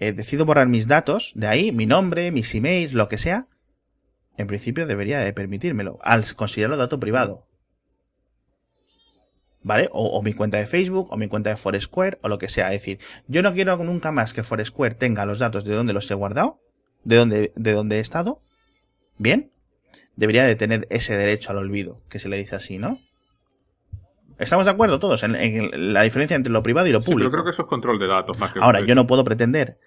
[0.00, 3.46] eh, decido borrar mis datos de ahí, mi nombre, mis emails, lo que sea,
[4.38, 7.44] en principio debería de permitírmelo, al considerarlo dato privado.
[9.62, 9.88] ¿Vale?
[9.92, 12.72] O, o mi cuenta de Facebook, o mi cuenta de Foursquare, o lo que sea.
[12.72, 16.10] Es decir, yo no quiero nunca más que Foursquare tenga los datos de dónde los
[16.10, 16.60] he guardado,
[17.04, 18.40] de dónde, de dónde he estado.
[19.18, 19.50] Bien.
[20.16, 22.98] Debería de tener ese derecho al olvido, que se le dice así, ¿no?
[24.38, 27.30] ¿Estamos de acuerdo todos en, en la diferencia entre lo privado y lo Sí, público?
[27.30, 28.60] pero creo que eso es control de datos más que...
[28.60, 29.78] Ahora, yo no puedo pretender.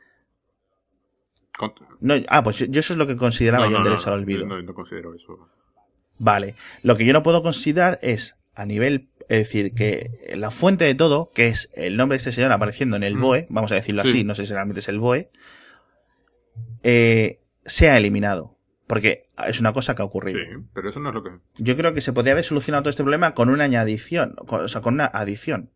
[1.62, 3.92] Con- No, ah, pues yo, yo eso es lo que consideraba No, yo no, el
[3.92, 4.46] derecho al olvido.
[4.46, 5.38] No, no considero eso.
[6.18, 6.56] Vale.
[6.84, 10.94] Lo que yo no puedo considerar es, a nivel, es decir, que la fuente de
[10.96, 13.22] todo, que es el nombre de este señor apareciendo en el Mm.
[13.22, 14.10] BOE, vamos a decirlo Sí.
[14.10, 15.30] así, no sé si realmente es el BOE,
[16.84, 18.58] eh, sea eliminado.
[18.88, 20.40] Porque es una cosa que ha ocurrido.
[20.40, 21.30] Sí, pero eso no es lo que...
[21.60, 24.68] Yo creo que se podría haber solucionado todo este problema con una añadición, con- o
[24.68, 25.70] sea, con una adición.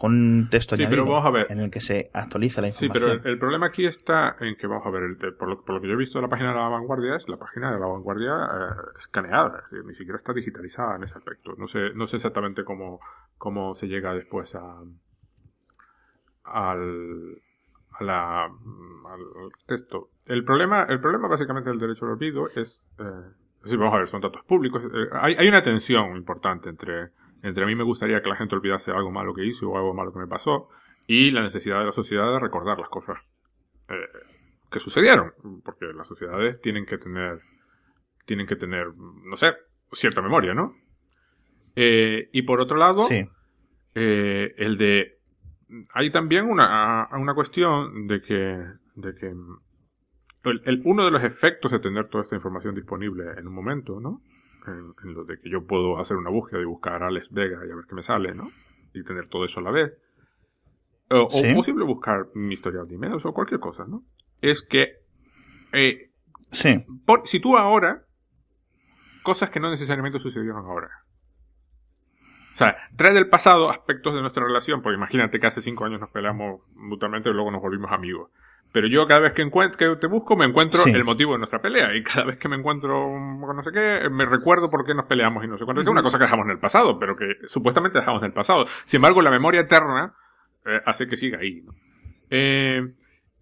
[0.00, 1.46] Con un texto Sí, añadido pero vamos a ver.
[1.50, 3.10] en el que se actualiza la Sí, información.
[3.18, 5.74] pero el, el problema aquí está en que, vamos a ver, el- por, lo, por
[5.74, 7.78] lo que yo he visto de la página de la vanguardia, es la página de
[7.78, 11.54] la vanguardia eh, escaneada, es decir, ni siquiera está digitalizada en ese aspecto.
[11.58, 13.00] No sé, no sé exactamente cómo,
[13.36, 14.80] cómo se llega después a,
[16.44, 17.42] al,
[17.98, 20.08] a la, al texto.
[20.26, 23.04] El problema, el problema básicamente del derecho al olvido es, eh,
[23.64, 24.82] sí, vamos a ver, son datos públicos.
[24.84, 27.10] eh, hay, hay una tensión importante entre,
[27.42, 29.94] entre a mí me gustaría que la gente olvidase algo malo que hice o algo
[29.94, 30.68] malo que me pasó
[31.06, 33.18] y la necesidad de la sociedad de recordar las cosas
[33.88, 33.94] eh,
[34.70, 35.32] que sucedieron,
[35.64, 37.40] porque las sociedades tienen que tener,
[38.26, 39.54] tienen que tener, no sé,
[39.92, 40.74] cierta memoria, ¿no?
[41.76, 43.28] Eh, y por otro lado, Sí.
[43.94, 45.18] eh, el de
[45.94, 48.64] hay también una, una cuestión de que,
[48.96, 53.46] de que el, el- uno de los efectos de tener toda esta información disponible en
[53.46, 54.20] un momento, ¿no?
[54.70, 57.58] En, en lo de que yo puedo hacer una búsqueda y buscar a Alex Vega
[57.66, 58.50] y a ver qué me sale, ¿no?
[58.94, 59.92] Y tener todo eso a la vez.
[61.10, 61.54] O, o Sí.
[61.54, 64.00] posible buscar mi historial de emails o cualquier cosa, ¿no?
[64.40, 64.98] Es que
[65.72, 66.10] eh,
[66.52, 66.84] Sí.
[67.06, 68.04] por, si tú ahora
[69.22, 70.88] cosas que no necesariamente sucedieron ahora.
[72.52, 76.00] O sea, trae del pasado aspectos de nuestra relación, porque imagínate que hace cinco años
[76.00, 78.30] nos peleamos mutuamente y luego nos volvimos amigos.
[78.72, 80.90] Pero yo cada vez que, que te busco me encuentro Sí.
[80.90, 84.08] el motivo de nuestra pelea y cada vez que me encuentro un- no sé qué,
[84.10, 85.82] me recuerdo por qué nos peleamos y no sé cuánto.
[85.82, 88.66] Es una cosa que dejamos en el pasado, pero que supuestamente dejamos en el pasado.
[88.84, 90.14] Sin embargo, la memoria eterna
[90.66, 91.64] eh, hace que siga ahí.
[92.30, 92.94] Eh,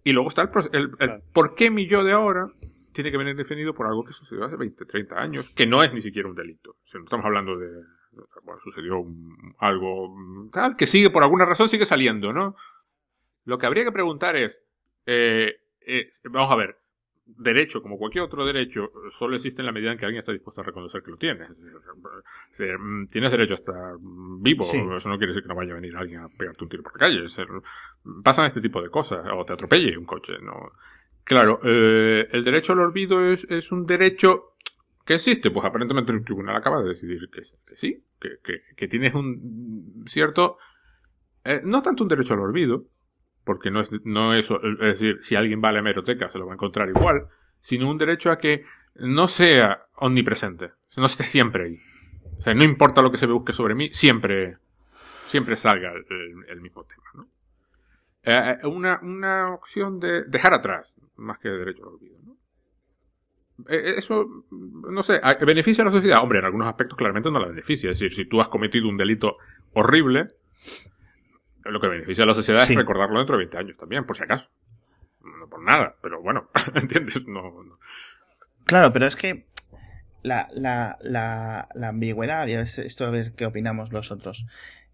[0.03, 0.41] y luego está
[0.73, 2.47] el, el- por qué mi yo de ahora
[2.93, 5.93] tiene que venir definido por algo que sucedió hace 20, 30 años, que no es
[5.93, 6.75] ni siquiera un delito.
[6.83, 7.67] Sea, no estamos hablando de,
[8.43, 10.15] bueno, sucedió un- algo
[10.51, 12.55] tal, que sigue, por alguna razón sigue saliendo, ¿no?
[13.45, 14.63] Lo que habría que preguntar es,
[15.05, 16.77] eh, eh, vamos a ver,
[17.25, 20.61] derecho, como cualquier otro derecho, solo existe en la medida en que alguien está dispuesto
[20.61, 21.45] a reconocer que lo tiene.
[22.59, 23.95] Eh, mm, Tienes derecho a estar
[24.39, 24.77] vivo, Sí.
[24.77, 26.93] eso no quiere decir que no vaya a venir alguien a pegarte un tiro por
[26.93, 27.25] la calle.
[27.25, 27.39] Es
[28.23, 30.71] pasan este tipo de cosas, o te atropelle un coche, ¿no?
[31.23, 34.55] Claro, eh, el derecho al olvido es, es un derecho
[35.05, 38.87] que existe, pues aparentemente el tribunal acaba de decidir que, que sí, que, que, que
[38.87, 40.57] tienes un cierto,
[41.43, 42.85] eh, no tanto un derecho al olvido,
[43.49, 46.45] porque no es, no es, es decir, si alguien va a la hemeroteca se lo
[46.45, 51.63] va a encontrar igual, sino un derecho a que no sea omnipresente, no esté siempre
[51.63, 51.79] ahí.
[52.37, 54.57] O sea, no importa lo que se busque sobre mí, siempre,
[55.25, 55.91] siempre salga
[56.47, 57.27] el, mismo tema, ¿no?
[58.21, 62.35] Eh, una, una opción de dejar atrás, más que derecho al olvido, ¿no?
[63.67, 66.21] Eh, Eso, no sé, ¿a- ¿beneficia a la sociedad?
[66.21, 67.89] Hombre, en algunos aspectos claramente no la beneficia.
[67.89, 69.37] Es decir, si tú has cometido un delito
[69.73, 70.27] horrible,
[71.65, 72.73] lo que beneficia a la sociedad Sí.
[72.73, 74.49] es recordarlo dentro de 20 años también, por si acaso.
[75.21, 77.27] No por nada, pero bueno, ¿entiendes?
[77.27, 77.79] No, no.
[78.65, 79.45] Claro, pero es que
[80.21, 84.45] la, la, la, la ambigüedad, y a ver, esto a ver qué opinamos los otros,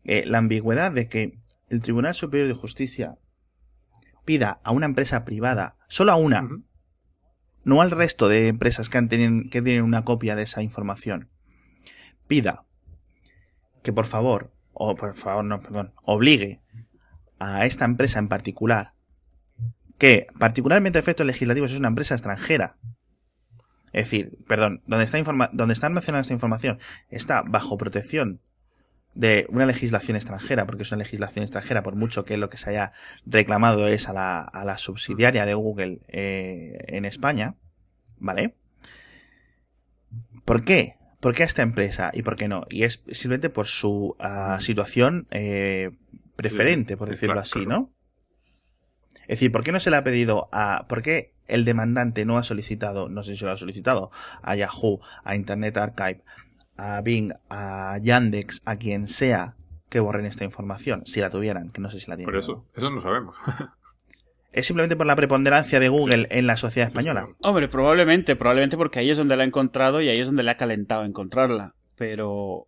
[0.03, 1.37] eh, la ambigüedad de que
[1.69, 3.17] el Tribunal Superior de Justicia
[4.23, 6.47] pida a una empresa privada, solo a una,
[7.63, 11.29] no al resto de empresas que, han tenido, que tienen una copia de esa información,
[12.27, 12.65] pida
[13.83, 16.61] que por favor, o por favor, no, perdón, obligue
[17.39, 18.93] a esta empresa en particular,
[19.97, 22.77] que particularmente a efectos legislativos es una empresa extranjera,
[23.93, 28.41] es decir, perdón, donde está, informa donde está almacenada esta información está bajo protección
[29.13, 32.71] de una legislación extranjera, porque es una legislación extranjera, por mucho que lo que se
[32.71, 32.91] haya
[33.25, 37.55] reclamado es a la, a la subsidiaria de Google eh, en España,
[38.17, 38.55] ¿vale?
[40.43, 40.97] ¿Por qué?
[41.19, 42.65] ¿Por qué a esta empresa y por qué no?
[42.69, 45.91] Y es simplemente por su ah, situación eh,
[46.35, 47.65] preferente, por decirlo así.
[47.65, 47.91] ¿no?
[49.21, 50.85] Es decir, ¿por qué no se le ha pedido a...
[50.87, 54.99] ¿Por qué el demandante no ha solicitado, no sé si lo ha solicitado, a Yahoo,
[55.23, 56.23] a Internet Archive,
[56.77, 59.55] a Bing, a Yandex, a quien sea
[59.89, 62.31] que borren esta información, si la tuvieran, que no sé si la tienen.
[62.33, 63.35] Por eso, eso no sabemos.
[64.55, 67.27] ¿Es simplemente por la preponderancia de Google en la sociedad española?
[67.41, 70.51] Hombre, probablemente, probablemente porque ahí es donde la ha encontrado y ahí es donde le
[70.51, 71.73] ha calentado encontrarla.
[71.97, 72.67] Pero,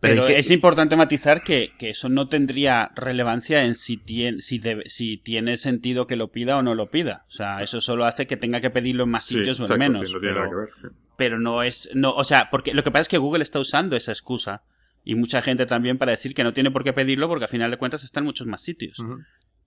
[0.00, 3.96] Pero, pero ¿y qué- es importante matizar que, que eso no tendría relevancia en si
[3.96, 7.24] tiene, si, debe- si tiene sentido que lo pida o no lo pida.
[7.28, 9.72] O sea, eso solo hace que tenga que pedirlo en más Sí, sitios o en
[9.72, 10.08] exacto, menos.
[10.08, 10.92] sí, no tiene pero, nada que ver.
[10.92, 10.96] sí.
[11.16, 13.96] pero no es, no, o sea, porque lo que pasa es que Google está usando
[13.96, 14.62] esa excusa
[15.04, 17.70] y mucha gente también para decir que no tiene por qué pedirlo porque al final
[17.72, 18.98] de cuentas está en muchos más sitios.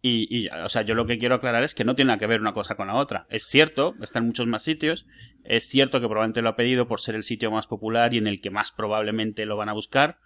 [0.01, 2.25] Y, y, o sea, yo lo que quiero aclarar es que no tiene nada que
[2.25, 3.27] ver una cosa con la otra.
[3.29, 5.05] Es cierto, está en muchos más sitios.
[5.43, 8.27] Es cierto que probablemente lo ha pedido por ser el sitio más popular y en
[8.27, 10.17] el que más probablemente lo van a buscar.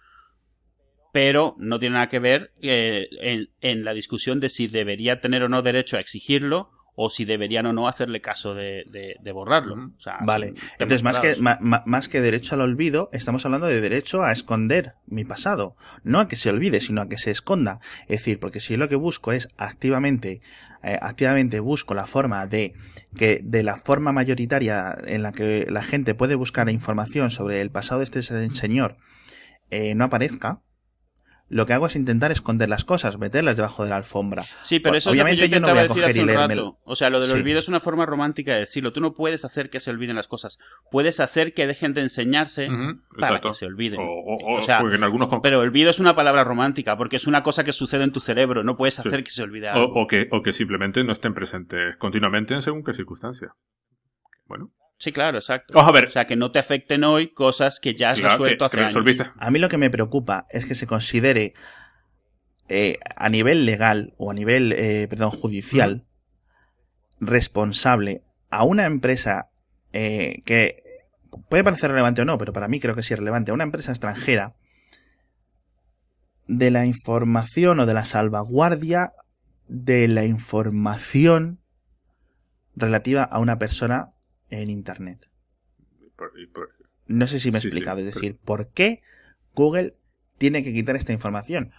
[1.12, 5.42] Pero no tiene nada que ver eh, en, en la discusión de si debería tener
[5.42, 9.92] o no derecho a exigirlo o si deberían o no hacerle caso de, de, borrarlo.
[9.96, 14.22] O sea, vale, entonces más que, más que derecho al olvido, estamos hablando de derecho
[14.22, 17.80] a esconder mi pasado, no a que se olvide, sino a que se esconda.
[18.02, 20.40] Es decir, porque si lo que busco es activamente,
[20.82, 22.72] eh, activamente busco la forma de
[23.14, 27.70] que de la forma mayoritaria en la que la gente puede buscar información sobre el
[27.70, 28.96] pasado de este señor
[29.70, 30.62] eh, no aparezca,
[31.48, 34.44] lo que hago es intentar esconder las cosas, meterlas debajo de la alfombra.
[34.62, 36.72] Sí, pero eso Obviamente es lo que yo, yo no voy a coger y leerme.
[36.84, 38.92] O sea, lo del olvido es una forma romántica de decirlo.
[38.92, 40.58] Tú no puedes hacer que se olviden las cosas.
[40.90, 42.68] Puedes hacer que dejen de enseñarse
[43.18, 44.00] para que se olviden.
[44.00, 45.28] O, sea, en algunos...
[45.42, 48.64] Pero olvido es una palabra romántica porque es una cosa que sucede en tu cerebro.
[48.64, 49.92] No puedes hacer que se olvide algo.
[49.94, 53.54] O, que, o que simplemente no estén presentes continuamente en según qué circunstancia.
[54.46, 54.72] Bueno.
[54.98, 55.78] Sí, claro, exacto.
[55.78, 56.06] a ver.
[56.06, 58.96] O sea, que no te afecten hoy cosas que ya has resuelto hace años.
[59.38, 61.54] A mí lo que me preocupa es que se considere
[62.68, 66.06] eh, a nivel legal o a nivel, eh, perdón, judicial
[67.20, 69.50] responsable a una empresa
[69.92, 70.82] eh, que
[71.48, 73.64] puede parecer relevante o no, pero para mí creo que sí es relevante, a una
[73.64, 74.56] empresa extranjera
[76.48, 79.12] de la información o de la salvaguardia
[79.68, 81.60] de la información
[82.74, 84.12] relativa a una persona
[84.50, 85.28] en Internet.
[87.06, 89.02] no sé si me he explicado, es decir, ¿por qué
[89.54, 89.94] Google
[90.38, 91.72] tiene que quitar esta información?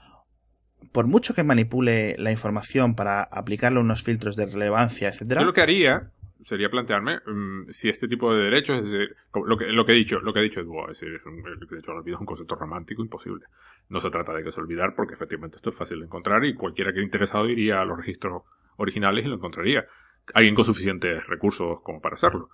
[0.91, 5.41] Por mucho que manipule la información para aplicarle unos filtros de relevancia, etcétera.
[5.41, 9.65] Yo lo que haría sería plantearme mm, si este tipo de derechos, es lo que,
[9.65, 12.17] lo que he dicho, lo que ha dicho es decir, un, el derecho al olvido
[12.17, 13.45] es un concepto romántico imposible.
[13.89, 16.53] No se trata de que se olvidar porque efectivamente esto es fácil de encontrar y
[16.53, 18.43] cualquiera que esté interesado iría a los registros
[18.77, 19.85] originales y lo encontraría.
[20.33, 22.49] Alguien con suficientes recursos como para hacerlo.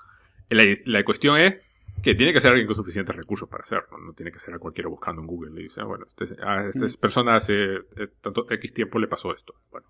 [0.50, 1.56] La, cuestión es
[2.02, 3.98] que tiene que ser alguien con suficientes recursos para hacerlo.
[3.98, 6.68] No tiene que ser a cualquiera buscando en Google y dice, ah, bueno, este, a
[6.68, 7.00] esta mm.
[7.00, 9.56] persona hace eh, tanto X tiempo le pasó esto.
[9.72, 9.88] Bueno,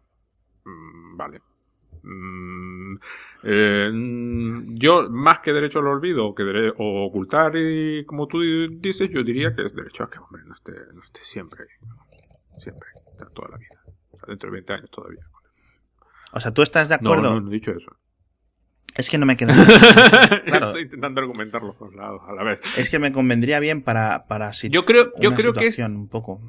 [0.65, 1.41] mm, vale.
[2.04, 2.96] Mm,
[3.43, 3.91] eh,
[4.76, 6.43] yo, más que derecho al olvido o, que
[6.78, 10.54] o ocultar, y como tú dices, yo diría que es derecho a que, hombre, no
[10.54, 11.65] esté, no esté siempre,
[12.60, 12.89] siempre,
[13.34, 13.82] toda la vida.
[14.28, 15.26] dentro de 20 años todavía.
[16.34, 17.24] O sea, ¿tú estás de acuerdo?
[17.24, 17.96] No, no, no he dicho eso.
[18.96, 19.54] Es que no me queda.
[20.46, 20.67] claro.
[20.67, 22.62] Estoy intentando argumentar los dos lados a la vez.
[22.78, 26.41] Es que me convendría bien para, para yo creo, yo creo que es, un poco.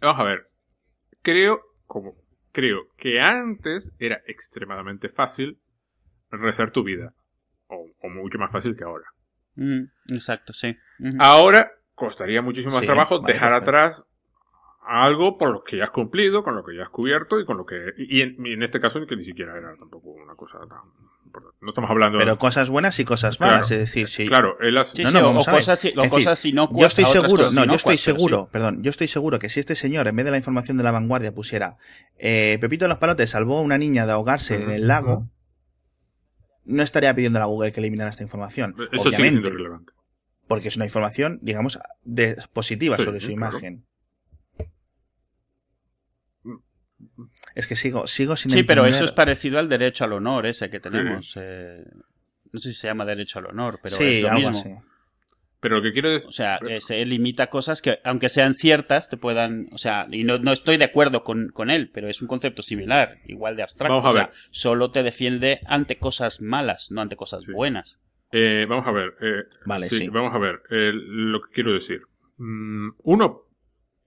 [0.00, 0.46] Vamos a ver.
[1.22, 2.14] Creo, como,
[2.52, 5.58] creo que antes era extremadamente fácil
[6.30, 7.14] rezar tu vida.
[7.66, 9.04] O, mucho más fácil que ahora.
[9.54, 10.76] Mm, exacto, sí.
[11.18, 14.02] Ahora costaría muchísimo más trabajo dejar atrás
[14.82, 17.56] algo por lo que ya has cumplido, con lo que ya has cubierto y con
[17.56, 17.92] lo que.
[17.96, 20.78] Y en, este caso, que ni siquiera era tampoco una cosa tan.
[21.60, 22.18] No estamos hablando.
[22.18, 24.26] Pero cosas buenas y cosas malas, es decir, sí.
[24.26, 28.82] Claro, no, no, o, cosas, si no Yo estoy seguro, no, yo estoy seguro, perdón,
[28.82, 31.32] yo estoy seguro que si este señor, en vez de la información de la vanguardia,
[31.32, 31.76] pusiera
[32.18, 35.28] eh, Pepito de los Palotes salvó a una niña de ahogarse en el lago,
[36.64, 38.74] no estaría pidiendo a Google que eliminara esta información.
[38.90, 39.92] Eso obviamente, relevante.
[40.48, 43.84] Porque es una información, digamos, de, positiva sobre su imagen.
[47.54, 50.70] Es que sigo, sigo sin Sí, pero eso es parecido al derecho al honor ese
[50.70, 51.36] que tenemos.
[51.36, 51.84] Eh,
[52.52, 54.84] no sé si se llama derecho al honor, pero es lo mismo.
[55.60, 56.28] Pero lo que quiero decir...
[56.28, 59.68] O sea, se limita cosas que, aunque sean ciertas, te puedan...
[59.72, 62.62] O sea, y no, no estoy de acuerdo con, con, él, pero es un concepto
[62.62, 63.94] similar, igual de abstracto.
[63.94, 64.30] Vamos a ver.
[64.48, 67.98] solo te defiende ante cosas malas, no ante cosas buenas.
[68.32, 69.12] Eh, vamos a ver.
[69.20, 70.60] Eh, vale, sí, Vamos a ver.
[70.70, 72.00] lo que quiero decir.
[72.38, 73.42] Mm, uno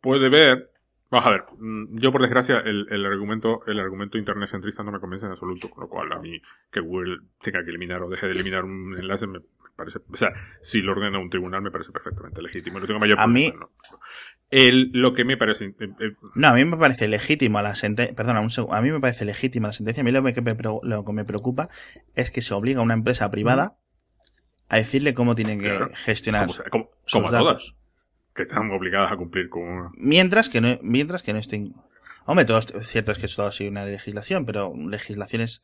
[0.02, 0.72] puede ver
[1.14, 4.92] Vamos a ver, mm, yo por desgracia el, el argumento el argumento internet centrista no
[4.92, 8.10] me convence en absoluto, con lo cual a mí que Google tenga que eliminar o
[8.10, 9.40] deje de eliminar un enlace me
[9.76, 10.30] parece, o sea,
[10.62, 12.80] si lo ordena un tribunal me parece perfectamente legítimo.
[12.80, 13.54] No tengo mayor a mí,
[14.50, 15.66] El, lo que me parece.
[15.66, 18.16] Eh, eh, no, a mí me parece legítimo la sentencia.
[18.16, 18.76] Perdona, un segundo.
[18.76, 20.02] A mí me parece legítima la sentencia.
[20.02, 21.70] A mí lo que, me, lo que me preocupa
[22.16, 23.78] es que se obliga a una empresa privada
[24.68, 27.78] a decirle cómo tiene que gestionar como, sus datos
[28.36, 31.74] que están obligadas a cumplir con mientras que no mientras que no estén
[32.26, 35.62] hombre todo es cierto es que esto ha sido una legislación pero legislaciones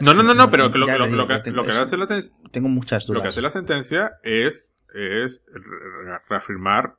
[0.00, 2.06] no no no no pero lo, que, lo que hace la
[2.50, 5.42] tengo muchas dudas lo que hace la sentencia es es
[6.28, 6.96] reafirmar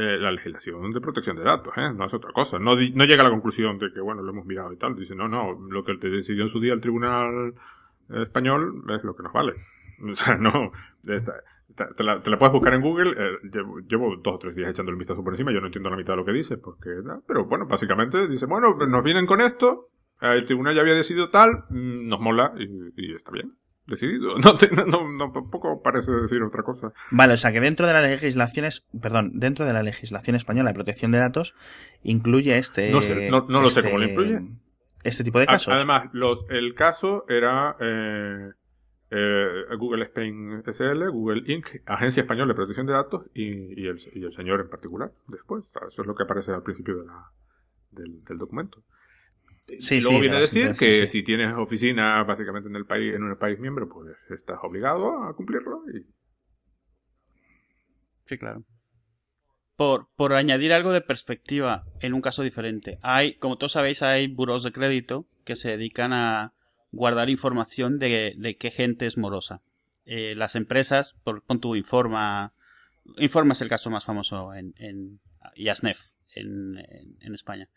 [0.00, 1.92] eh, la legislación de protección de datos, ¿eh?
[1.92, 2.60] no es otra cosa.
[2.60, 4.94] No, no llega a la conclusión de que, bueno, lo hemos mirado y tal.
[4.94, 7.54] Dice, no, no, lo que te decidió en su día el Tribunal
[8.08, 9.54] Español es lo que nos vale.
[10.08, 10.70] O sea, no,
[11.96, 13.10] te la, puedes buscar en Google.
[13.10, 13.38] Eh,
[13.88, 15.52] llevo, dos o tres días echando el vistazo por encima.
[15.52, 16.56] Yo no entiendo la mitad de lo que dice.
[16.56, 16.90] porque
[17.26, 19.90] Pero bueno, básicamente dice, bueno, nos vienen con esto.
[20.20, 21.64] El tribunal ya había decidido tal.
[21.70, 23.54] Mm, nos mola y, está bien.
[23.86, 24.34] Decidido.
[24.86, 26.92] No, no, tampoco parece decir otra cosa.
[27.10, 30.74] Vale, o sea que dentro de las legislaciones, perdón, dentro de la legislación española de
[30.74, 31.54] protección de datos,
[32.02, 32.90] incluye este.
[32.90, 34.40] No sé, no, lo sé cómo lo este incluye.
[35.04, 35.72] este tipo de casos.
[35.72, 38.50] Además, los, el caso era eh,
[39.10, 44.24] eh, Google Spain SL, Google Inc., Agencia Española de Protección de Datos y, el, y
[44.24, 45.64] el, señor en particular después.
[45.88, 47.32] Eso es lo que aparece al principio de la,
[47.90, 48.84] del, documento.
[49.78, 53.22] Sí, y luego viene a decir que si tienes oficina básicamente en el país, en
[53.22, 55.82] un país miembro, pues estás obligado a cumplirlo.
[55.94, 56.06] Y...
[58.26, 58.64] Sí, claro.
[59.76, 62.98] Por, por añadir algo de perspectiva en un caso diferente.
[63.02, 66.52] Hay, como todos sabéis, hay buros de crédito que se dedican a
[66.92, 69.60] guardar información de, de qué gente es morosa.
[70.10, 72.54] Eh, las empresas, por, con tu informa,
[73.18, 75.20] informa es el caso más famoso en, en
[75.56, 76.00] Yasnef,
[76.34, 76.78] en,
[77.20, 77.68] en, España.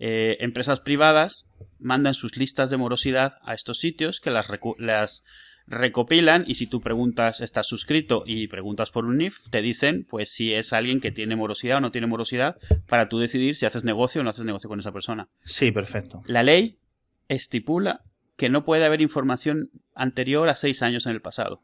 [0.00, 1.46] Eh, empresas privadas
[1.78, 4.48] mandan sus listas de morosidad a estos sitios que las,
[4.78, 5.22] las
[5.68, 10.30] recopilan y si tú preguntas, estás suscrito y preguntas por un NIF, te dicen pues
[10.30, 12.56] si es alguien que tiene morosidad o no tiene morosidad
[12.88, 15.28] para tú decidir si haces negocio o no haces negocio con esa persona.
[15.42, 16.22] Sí, perfecto.
[16.26, 16.78] La ley
[17.28, 18.02] estipula
[18.36, 21.62] que no puede haber información anterior a seis años en el pasado.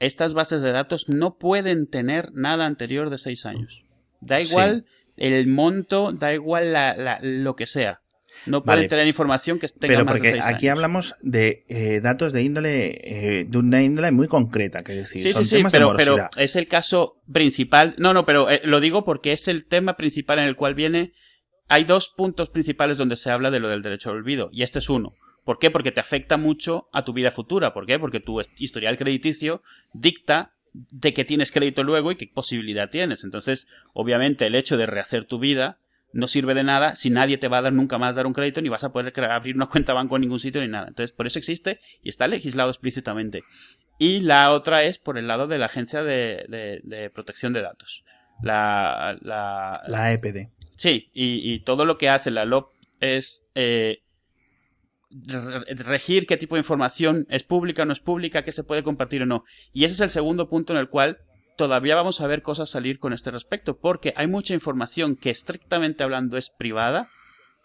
[0.00, 3.84] Estas bases de datos no pueden tener nada anterior de seis años.
[4.20, 4.86] Da igual
[5.16, 6.74] el monto, da igual
[7.22, 8.00] lo que sea.
[8.46, 12.00] No pueden tener información que tenga Pero más porque de seis aquí hablamos de eh,
[12.00, 15.72] datos de índole, eh, de una índole muy concreta, que decir, sí, son sí, temas
[15.72, 16.30] pero, de pero morosidad.
[16.36, 17.94] es el caso principal.
[17.98, 21.12] No, no, pero eh, lo digo porque es el tema principal en el cual viene.
[21.68, 24.78] Hay dos puntos principales donde se habla de lo del derecho al olvido, y este
[24.78, 25.14] es uno.
[25.48, 25.70] ¿Por qué?
[25.70, 27.72] Porque te afecta mucho a tu vida futura.
[27.72, 27.98] ¿Por qué?
[27.98, 29.62] Porque tu historial crediticio
[29.94, 33.24] dicta de que tienes crédito luego y qué posibilidad tienes.
[33.24, 35.78] Entonces, obviamente, el hecho de rehacer tu vida
[36.12, 38.60] no sirve de nada si nadie te va a dar nunca más dar un crédito
[38.60, 40.88] ni vas a poder abrir una cuenta banco en ningún sitio ni nada.
[40.88, 43.42] Entonces, por eso existe y está legislado explícitamente.
[43.98, 48.04] Y la otra es por el lado de la Agencia de, Protección de Datos.
[48.42, 50.50] La, la, la EPD.
[50.76, 52.70] Sí, y, todo lo que hace la LOP
[53.00, 54.02] es eh,
[55.10, 59.22] regir qué tipo de información es pública o no es pública, qué se puede compartir
[59.22, 59.44] o no.
[59.72, 61.18] Y ese es el segundo punto en el cual
[61.56, 66.04] todavía vamos a ver cosas salir con este respecto, porque hay mucha información que estrictamente
[66.04, 67.10] hablando es privada,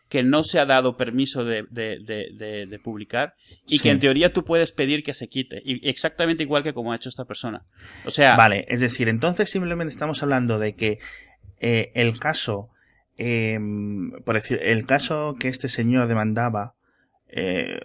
[0.10, 3.36] que no se ha dado permiso de, de, publicar
[3.68, 6.92] y que en teoría tú puedes pedir que se quite, y exactamente igual que como
[6.92, 7.66] ha hecho esta persona.
[8.06, 8.36] O sea...
[8.36, 11.00] Vale, es decir, entonces simplemente estamos hablando de que
[11.60, 12.70] eh, el caso,
[13.18, 16.76] em, por decir, el caso que este señor demandaba,
[17.36, 17.80] eh,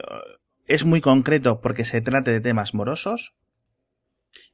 [0.67, 3.35] es muy concreto porque se trate de temas morosos.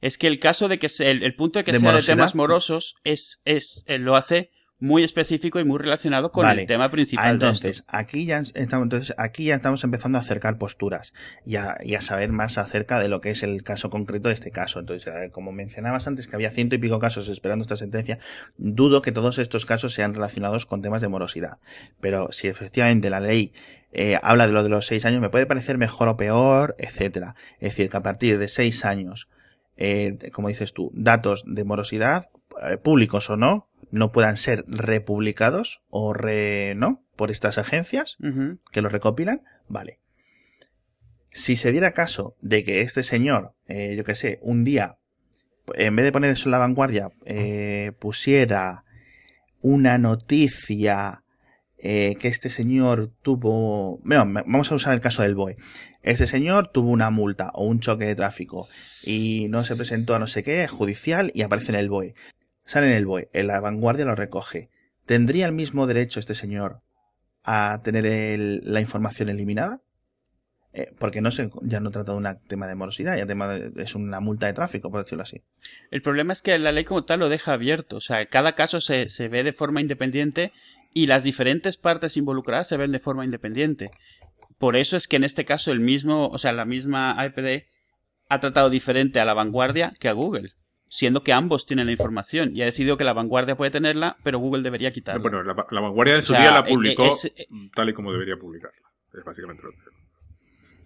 [0.01, 3.41] Es que el caso de que el, punto de que sea de temas morosos es,
[3.45, 4.53] es eh, lo hace
[4.85, 7.31] muy específico y muy relacionado con el tema principal.
[7.31, 11.15] entonces, aquí ya estamos, entonces, aquí ya estamos empezando a acercar posturas
[11.47, 14.35] y a, y a, saber más acerca de lo que es el caso concreto de
[14.35, 14.81] este caso.
[14.81, 18.19] Entonces, eh, como mencionabas antes que había ciento y pico casos esperando esta sentencia,
[18.59, 21.59] dudo que todos estos casos sean relacionados con temas de morosidad.
[22.03, 23.55] Pero si efectivamente la ley
[23.91, 27.37] eh, habla de lo de los seis años, me puede parecer mejor o peor, etcétera.
[27.55, 29.31] Es decir, que a partir de seis años,
[29.79, 32.29] eh, como dices tú, datos de morosidad,
[32.63, 37.05] eh, públicos o no, no puedan ser republicados o re, ¿no?
[37.17, 38.17] Por estas agencias
[38.73, 40.01] que los recopilan, vale.
[41.31, 44.99] Si se diera caso de que este señor, eh, yo que sé, un día,
[45.75, 48.85] en vez de poner eso en la vanguardia, eh, pusiera
[49.61, 51.25] una noticia
[51.79, 55.57] eh, que este señor tuvo, bueno, vamos a usar el caso del BOE.
[56.03, 58.69] Este señor tuvo una multa o un choque de tráfico
[59.03, 62.15] y no se presentó a no sé qué, judicial, y aparece en el BOE.
[62.65, 64.71] Sale en el BOE, en la vanguardia lo recoge.
[65.05, 66.81] ¿Tendría el mismo derecho este señor
[67.43, 68.05] a tener
[68.65, 69.83] la información eliminada?
[70.73, 73.95] Eh, porque no se, ya no trata de un tema de morosidad, ya tema es
[73.95, 75.43] una multa de tráfico, por decirlo así.
[75.93, 78.81] El problema es que la ley como tal lo deja abierto, o sea, cada caso
[78.81, 80.53] se, se ve de forma independiente
[80.93, 83.91] y las diferentes partes involucradas se ven de forma independiente.
[84.59, 87.67] Por eso es que en este caso el mismo, o sea, la misma APD
[88.29, 90.55] ha tratado diferente a la vanguardia que a Google
[90.89, 94.39] siendo que ambos tienen la información y ha decidido que la vanguardia puede tenerla, pero
[94.39, 95.21] Google debería quitarla.
[95.21, 98.79] Bueno, la, vanguardia en su día la eh, publicó eh, tal y como debería publicarla.
[99.13, 99.77] Es básicamente lo que...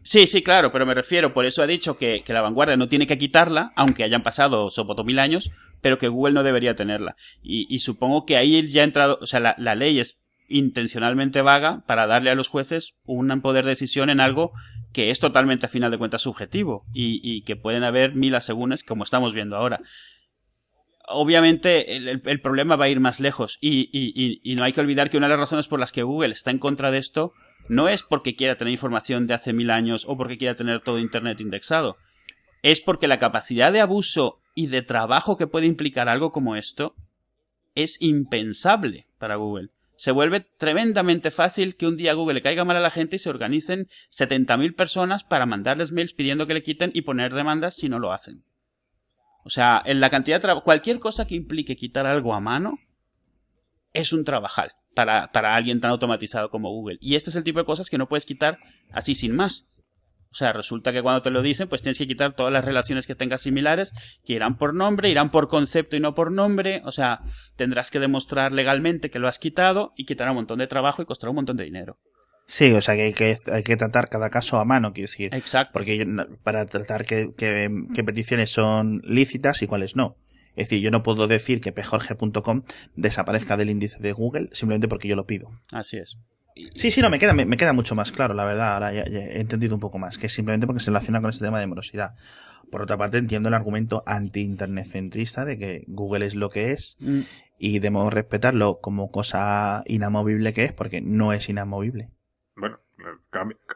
[0.02, 3.06] Sí, sí, claro, pero me refiero, por eso ha dicho que, la vanguardia no tiene
[3.06, 5.50] que quitarla, aunque hayan pasado sopoto mil años,
[5.82, 7.14] pero que Google no debería tenerla.
[7.42, 10.18] Y, supongo que ahí ya ha entrado, o sea, la, la, ley es
[10.48, 14.52] intencionalmente vaga para darle a los jueces un poder de decisión en algo
[14.92, 19.04] que es totalmente a final de cuentas subjetivo y, que pueden haber mil asegúnes como
[19.04, 19.80] estamos viendo ahora.
[21.06, 25.16] Obviamente el, problema va a ir más lejos y, y, no hay que olvidar que
[25.16, 27.32] una de las razones por las que Google está en contra de esto
[27.68, 30.98] no es porque quiera tener información de hace mil años o porque quiera tener todo
[30.98, 31.96] Internet indexado.
[32.62, 36.94] Es porque la capacidad de abuso y de trabajo que puede implicar algo como esto
[37.74, 39.70] es impensable para Google.
[39.98, 43.18] Se vuelve tremendamente fácil que un día Google le caiga mal a la gente y
[43.18, 47.88] se organicen 70.000 personas para mandarles mails pidiendo que le quiten y poner demandas si
[47.88, 48.44] no lo hacen.
[49.42, 52.78] O sea, en la cantidad de cualquier cosa que implique quitar algo a mano
[53.92, 56.98] es un trabajal para, para alguien tan automatizado como Google.
[57.00, 58.60] Y este es el tipo de cosas que no puedes quitar
[58.92, 59.66] así sin más.
[60.30, 63.06] O sea, resulta que cuando te lo dicen, pues tienes que quitar todas las relaciones
[63.06, 63.92] que tengas similares,
[64.24, 66.82] que irán por nombre, irán por concepto y no por nombre.
[66.84, 67.20] O sea,
[67.56, 71.06] tendrás que demostrar legalmente que lo has quitado y quitará un montón de trabajo y
[71.06, 71.98] costará un montón de dinero.
[72.46, 75.34] Sí, o sea que hay que, hay que tratar cada caso a mano, quiero decir.
[75.34, 75.72] Exacto.
[75.74, 76.06] Porque
[76.42, 80.16] para tratar qué que, peticiones son lícitas y cuáles no.
[80.56, 82.62] Es decir, yo no puedo decir que pjorge.com
[82.96, 85.50] desaparezca del índice de Google simplemente porque yo lo pido.
[85.70, 86.16] Así es.
[86.74, 88.74] Sí, sí, no, me queda, me, queda mucho más claro, la verdad.
[88.74, 91.60] Ahora ya, he entendido un poco más, que simplemente porque se relaciona con este tema
[91.60, 92.14] de morosidad.
[92.70, 96.96] Por otra parte, entiendo el argumento anti-internet centrista de que Google es lo que es
[97.00, 97.20] mm.
[97.58, 102.10] y debemos respetarlo como cosa inamovible que es, porque no es inamovible.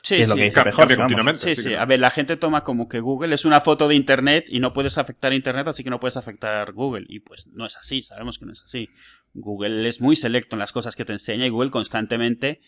[0.02, 1.74] Sí, es lo que dice mejor, Sí, sí.
[1.74, 4.72] A ver, la gente toma como que Google es una foto de Internet y no
[4.72, 7.06] puedes afectar Internet, así que no puedes afectar Google.
[7.08, 8.88] Y pues no es así, sabemos que no es así.
[9.34, 12.60] Google es muy selecto en las cosas que te enseña y Google constantemente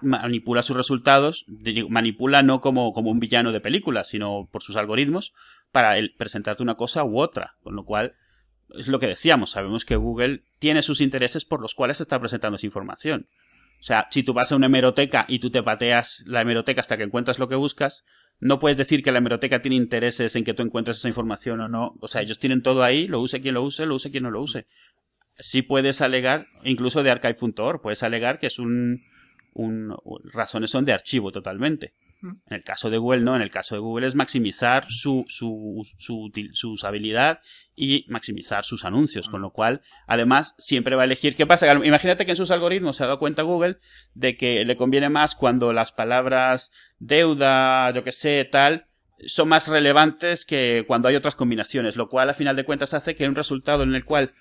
[0.00, 1.44] manipula sus resultados,
[1.88, 5.32] manipula no como, como un villano de película, sino por sus algoritmos
[5.72, 7.56] para presentarte una cosa u otra.
[7.62, 8.14] Con lo cual,
[8.78, 12.56] es lo que decíamos, sabemos que Google tiene sus intereses por los cuales está presentando
[12.56, 13.26] esa información.
[13.82, 16.96] O sea, si tú vas a una hemeroteca y tú te pateas la hemeroteca hasta
[16.96, 18.04] que encuentras lo que buscas,
[18.38, 21.68] no puedes decir que la hemeroteca tiene intereses en que tú encuentres esa información o
[21.68, 21.96] no.
[22.00, 24.30] O sea, ellos tienen todo ahí, lo use quien lo use, lo use quien no
[24.30, 24.68] lo use.
[25.36, 29.02] Sí puedes alegar, incluso de archive.org, puedes alegar que es un,
[29.52, 29.96] un,
[30.32, 31.94] razones son de archivo totalmente.
[32.22, 35.82] En el caso de Google no, en el caso de Google es maximizar su, su,
[35.98, 37.40] su, su usabilidad
[37.74, 41.72] y maximizar sus anuncios, con lo cual además siempre va a elegir qué pasa.
[41.84, 43.78] Imagínate que en sus algoritmos se ha dado cuenta Google
[44.14, 48.86] de que le conviene más cuando las palabras deuda, yo que sé, tal,
[49.26, 53.14] son más relevantes que cuando hay otras combinaciones, lo cual a final de cuentas hace
[53.14, 54.32] que un resultado en el cual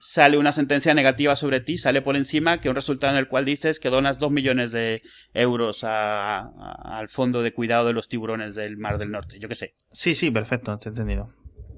[0.00, 3.44] sale una sentencia negativa sobre ti, sale por encima que un resultado en el cual
[3.44, 5.02] dices que donas dos millones de
[5.34, 9.74] euros al fondo de cuidado de los tiburones del Mar del Norte, yo qué sé.
[9.92, 11.28] Sí, sí, perfecto, te he entendido.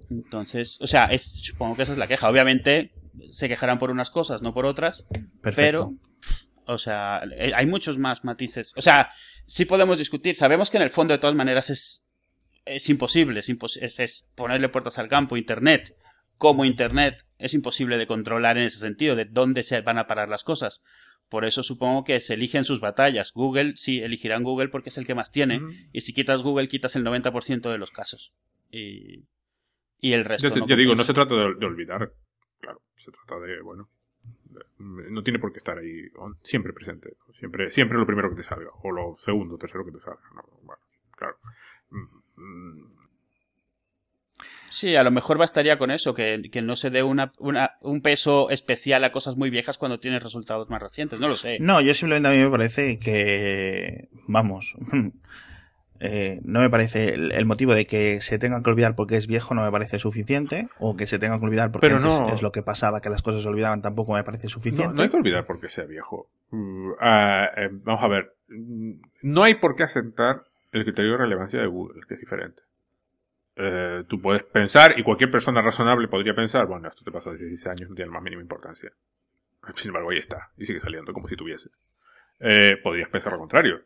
[0.09, 2.29] Entonces, o sea, es, supongo que esa es la queja.
[2.31, 2.93] Obviamente
[3.33, 5.05] se quejarán por unas cosas, no por otras,
[5.57, 5.95] pero,
[6.67, 8.73] o sea, eh, hay muchos más matices.
[8.77, 9.11] O sea,
[9.47, 10.37] sí podemos discutir.
[10.37, 12.05] Sabemos que en el fondo, de todas maneras, es,
[12.67, 15.97] es imposible, es, es ponerle puertas al campo, Internet
[16.43, 20.29] como Internet es imposible de controlar en ese sentido, de dónde se van a parar
[20.29, 20.83] las cosas.
[21.29, 23.33] Por eso supongo que se eligen sus batallas.
[23.33, 25.61] Google, sí, elegirán Google porque es el que más tiene.
[25.93, 28.35] Y si quitas Google, quitas el 90% de los casos.
[28.73, 29.23] Y,
[30.01, 30.49] y el resto.
[30.67, 32.13] Ya, digo, no se trata de, olvidar.
[32.59, 33.89] Claro, se trata de, bueno.
[34.79, 36.09] no tiene por qué estar ahí
[36.43, 37.19] siempre presente.
[37.39, 38.71] Siempre, siempre lo primero que te salga.
[38.83, 40.23] O lo segundo, tercero que te salga.
[40.65, 40.83] bueno,
[41.17, 41.37] claro.
[41.91, 43.02] Mm, mm,
[44.73, 47.33] Sí, a lo mejor bastaría con eso, que, no se dé una,
[47.83, 51.59] un peso especial a cosas muy viejas cuando tienes resultados más recientes, no lo sé.
[51.61, 54.75] No, yo simplemente a mí me parece que, vamos,
[56.01, 59.55] eh, no me parece el, motivo de que se tenga que olvidar porque es viejo
[59.55, 62.63] no me parece suficiente, o que se tenga que olvidar porque antes es lo que
[62.63, 64.89] pasaba, que las cosas se olvidaban tampoco me parece suficiente.
[64.89, 66.31] No, no hay que olvidar porque sea viejo.
[66.51, 71.61] Uh, ah, eh, vamos a ver, no hay por qué aceptar el criterio de relevancia
[71.61, 72.63] de Google, que es diferente.
[73.65, 77.45] Eh, tú puedes pensar, y cualquier persona razonable podría pensar, bueno, esto te pasó hace
[77.45, 78.91] 16 años, no tiene la más mínima importancia.
[79.77, 81.71] Sin embargo, ahí está, y sigue saliendo como si tuviese.
[82.41, 83.81] Eh, podrías pensar lo contrario.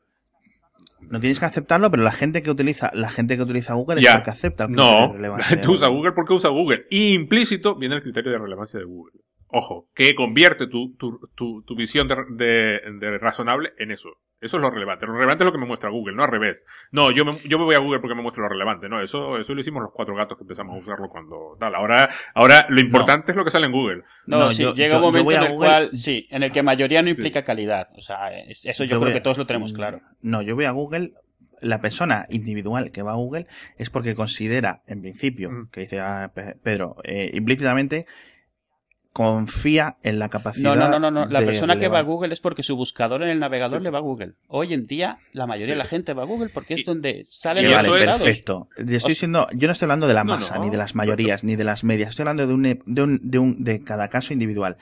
[1.11, 4.07] No tienes que aceptarlo, pero la gente que utiliza, la gente que utiliza Google es
[4.07, 5.63] la que acepta el criterio no, de relevancia.
[5.63, 6.87] No, usa Google porque usa Google.
[6.89, 9.21] Y implícito viene el criterio de relevancia de Google.
[9.49, 14.19] Ojo, que convierte tu, tu, tu, tu visión de, de razonable en eso.
[14.39, 15.07] Eso es lo relevante.
[15.07, 16.63] Lo relevante es lo que me muestra Google, no al revés.
[16.91, 18.87] No, yo me, yo me voy a Google porque me muestra lo relevante.
[18.89, 21.75] No, eso, eso lo hicimos los cuatro gatos que empezamos a usarlo cuando tal.
[21.75, 24.03] Ahora, ahora lo importante es lo que sale en Google.
[24.27, 27.45] No, sí, llega un momento en el cual, sí, en el que mayoría no implica
[27.45, 27.89] calidad.
[27.97, 30.03] O sea, eso yo, creo que todos lo tenemos claro.
[30.21, 31.15] No, yo voy a Google
[31.61, 33.47] la persona individual que va a Google
[33.79, 35.69] es porque considera, en principio, mm.
[35.71, 36.33] que dice ah,
[36.63, 38.07] Pedro, eh, implícitamente,
[39.17, 40.75] confía en la capacidad.
[40.75, 41.25] No, no, no, no.
[41.25, 43.97] La persona que va a Google es porque su buscador en el navegador le va
[43.97, 44.35] a Google.
[44.47, 47.65] Hoy en día, la mayoría de la gente va a Google porque es donde salen
[47.65, 48.69] los vale, perfecto.
[48.77, 51.65] Estoy diciendo, yo no estoy hablando de la masa, ni de las mayorías, ni de
[51.65, 52.11] las medias.
[52.11, 54.77] Estoy hablando de un, de un, de, un, de cada caso individual.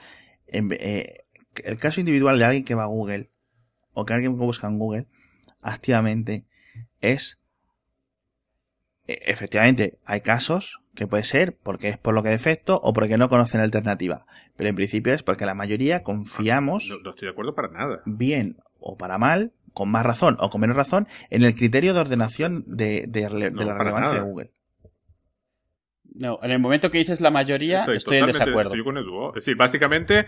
[0.47, 1.23] Eh,
[1.63, 3.31] el caso individual de alguien que va a Google,
[3.93, 5.07] o que alguien que busca en Google,
[5.61, 6.43] activamente,
[6.99, 7.39] es
[9.07, 13.29] efectivamente, hay casos que puede ser porque es por lo que defecto o porque no
[13.29, 14.25] conocen alternativa.
[14.55, 16.87] Pero en principio es porque la mayoría confiamos.
[16.89, 18.01] No, no estoy de acuerdo para nada.
[18.05, 21.99] Bien o para mal, con más razón o con menos razón, en el criterio de
[21.99, 24.23] ordenación de, de, de No, la relevancia nada.
[24.23, 24.51] de Google.
[26.13, 28.69] No, en el momento que dices la mayoría, estoy, en desacuerdo.
[28.71, 29.29] estoy con Edu.
[29.29, 30.25] Es decir, básicamente,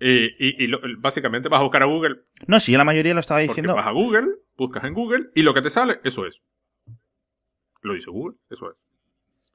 [0.00, 3.12] eh, y, y lo- básicamente vas a buscar a Google No, si yo la mayoría
[3.12, 3.74] lo estaba porque diciendo.
[3.76, 6.40] vas a Google, buscas en Google y lo que te sale, eso es.
[7.88, 8.76] Lo dice Google, eso es.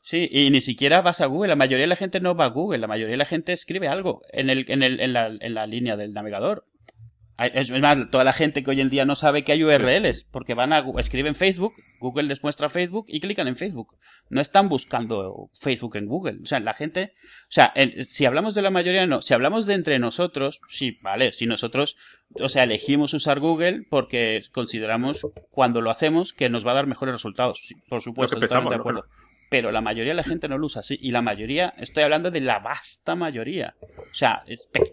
[0.02, 1.48] Sí, y ni siquiera vas a Google.
[1.48, 2.80] La mayoría de la gente no va a Google.
[2.80, 5.66] La mayoría de la gente escribe algo en, el, en, el, en, la, en la
[5.66, 6.66] línea del navegador.
[7.38, 10.54] Es más, toda la gente que hoy en día no sabe que hay URLs, porque
[10.54, 13.98] van a escriben Facebook, Google les muestra Facebook y clican en Facebook.
[14.30, 16.40] No están buscando Facebook en Google.
[16.44, 17.14] O sea, la gente,
[17.44, 19.22] o sea, en- si hablamos de la mayoría, no.
[19.24, 21.32] Si hablamos de entre nosotros, sí, vale.
[21.32, 21.98] Si nosotros,
[22.40, 26.88] o sea, elegimos usar Google porque consideramos cuando lo hacemos que nos va a dar
[26.88, 27.62] mejores resultados.
[27.68, 29.06] Sí, por supuesto, totalmente de pensamos, acuerdo.
[29.50, 30.98] Pero la mayoría de la gente no lo usa así.
[31.02, 33.76] Y la mayoría, estoy hablando de la vasta mayoría.
[33.82, 34.44] O sea,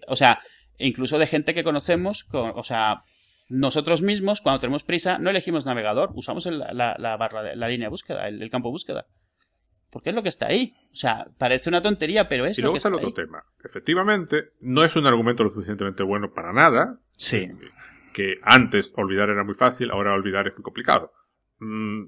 [0.07, 0.41] o sea,
[0.81, 3.05] incluso de gente que conocemos, co- o sea,
[3.49, 7.69] nosotros mismos, cuando tenemos prisa, no elegimos navegador, usamos el- la, la barra de, la
[7.69, 9.07] línea de búsqueda, el, el campo de búsqueda.
[9.91, 10.73] Porque es lo que está ahí.
[10.93, 13.13] O sea, parece una tontería, pero es Y lo luego que está el otro ahí.
[13.15, 13.43] tema.
[13.65, 17.01] Efectivamente, no es un argumento lo suficientemente bueno para nada.
[17.17, 17.49] Sí.
[18.15, 21.13] Que antes olvidar era muy fácil, ahora olvidar es muy complicado.
[21.59, 22.05] Mm,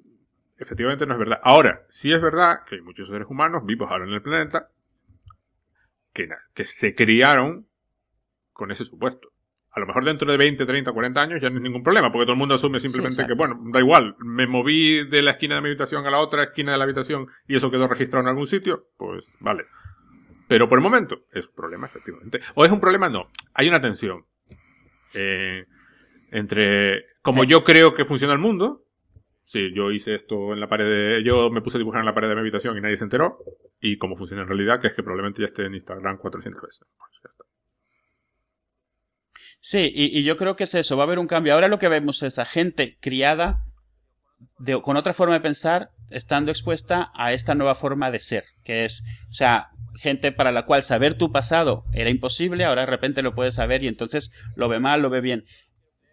[0.58, 1.40] efectivamente no es verdad.
[1.42, 4.68] Ahora, sí es verdad que hay muchos seres humanos vivos ahora en el planeta
[6.12, 7.66] que se criaron
[8.62, 9.28] con ese supuesto.
[9.72, 12.26] A lo mejor dentro de 20, 30, 40 años ya no es ningún problema, porque
[12.26, 15.62] todo el mundo asume simplemente que, bueno, da igual, me moví de la esquina de
[15.62, 18.46] mi habitación a la otra esquina de la habitación y eso quedó registrado en algún
[18.46, 19.64] sitio, pues vale.
[20.46, 22.40] Pero por el momento es un problema, efectivamente.
[22.54, 23.30] O es un problema, no.
[23.54, 24.26] Hay una tensión
[25.14, 25.64] eh,
[26.30, 27.46] entre como Eh.
[27.48, 28.84] yo creo que funciona el mundo.
[29.44, 31.24] Sí, yo hice esto en la pared de...
[31.24, 33.38] Yo me puse a dibujar en la pared de mi habitación y nadie se enteró.
[33.80, 36.86] Y cómo funciona en realidad, que es que probablemente ya esté en Instagram 400 veces.
[36.96, 37.44] Pues ya está.
[39.64, 41.54] Sí, y, y yo creo que es eso, va a haber un cambio.
[41.54, 43.62] Ahora lo que vemos es a gente criada
[44.58, 48.84] de- con otra forma de pensar, estando expuesta a esta nueva forma de ser, que
[48.84, 53.22] es, o sea, gente para la cual saber tu pasado era imposible, ahora de repente
[53.22, 55.44] lo puedes saber y entonces lo ve mal, lo ve bien.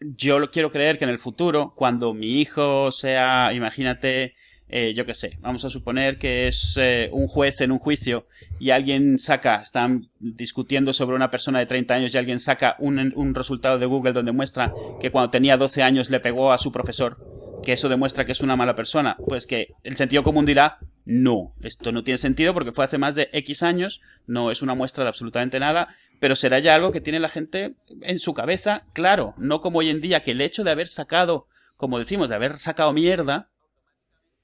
[0.02, 4.36] Yo lo quiero creer que en el futuro, cuando mi hijo sea, imagínate,
[4.70, 8.28] eh, yo qué sé, vamos a suponer que es eh, un juez en un juicio
[8.60, 13.12] y alguien saca, están discutiendo sobre una persona de 30 años y alguien saca un,
[13.16, 16.72] un resultado de Google donde muestra que cuando tenía 12 años le pegó a su
[16.72, 17.18] profesor,
[17.64, 21.56] que eso demuestra que es una mala persona, pues que el sentido común dirá, no,
[21.62, 25.04] esto no tiene sentido porque fue hace más de X años, no es una muestra
[25.04, 25.88] de absolutamente nada,
[26.20, 29.90] pero será ya algo que tiene la gente en su cabeza, claro, no como hoy
[29.90, 33.50] en día que el hecho de haber sacado, como decimos, de haber sacado mierda,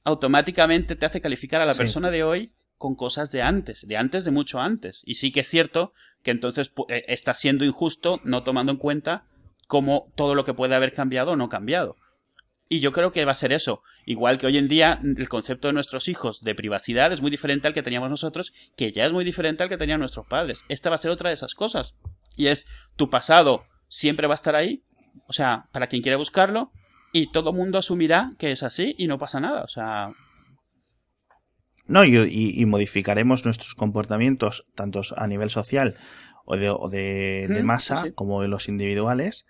[0.05, 1.79] automáticamente te hace calificar a la Sí.
[1.79, 5.01] persona de hoy con cosas de antes, de antes de mucho antes.
[5.05, 5.93] Y sí que es cierto
[6.23, 9.23] que entonces eh, está siendo injusto no tomando en cuenta
[9.67, 11.97] cómo todo lo que puede haber cambiado o no cambiado.
[12.67, 13.81] Y yo creo que va a ser eso.
[14.05, 17.67] Igual que hoy en día el concepto de nuestros hijos de privacidad es muy diferente
[17.67, 20.63] al que teníamos nosotros, que ya es muy diferente al que tenían nuestros padres.
[20.67, 21.95] Esta va a ser otra de esas cosas.
[22.35, 24.83] Y es tu pasado siempre va a estar ahí,
[25.27, 26.71] o sea, para quien quiera buscarlo,
[27.17, 29.61] y todo mundo asumirá que es así y no pasa nada.
[29.63, 30.11] O sea,
[31.87, 35.95] No, y, y- y modificaremos nuestros comportamientos, tanto a nivel social
[36.45, 38.13] o de, o de, de masa, sí, sí.
[38.15, 39.45] como de los individuales,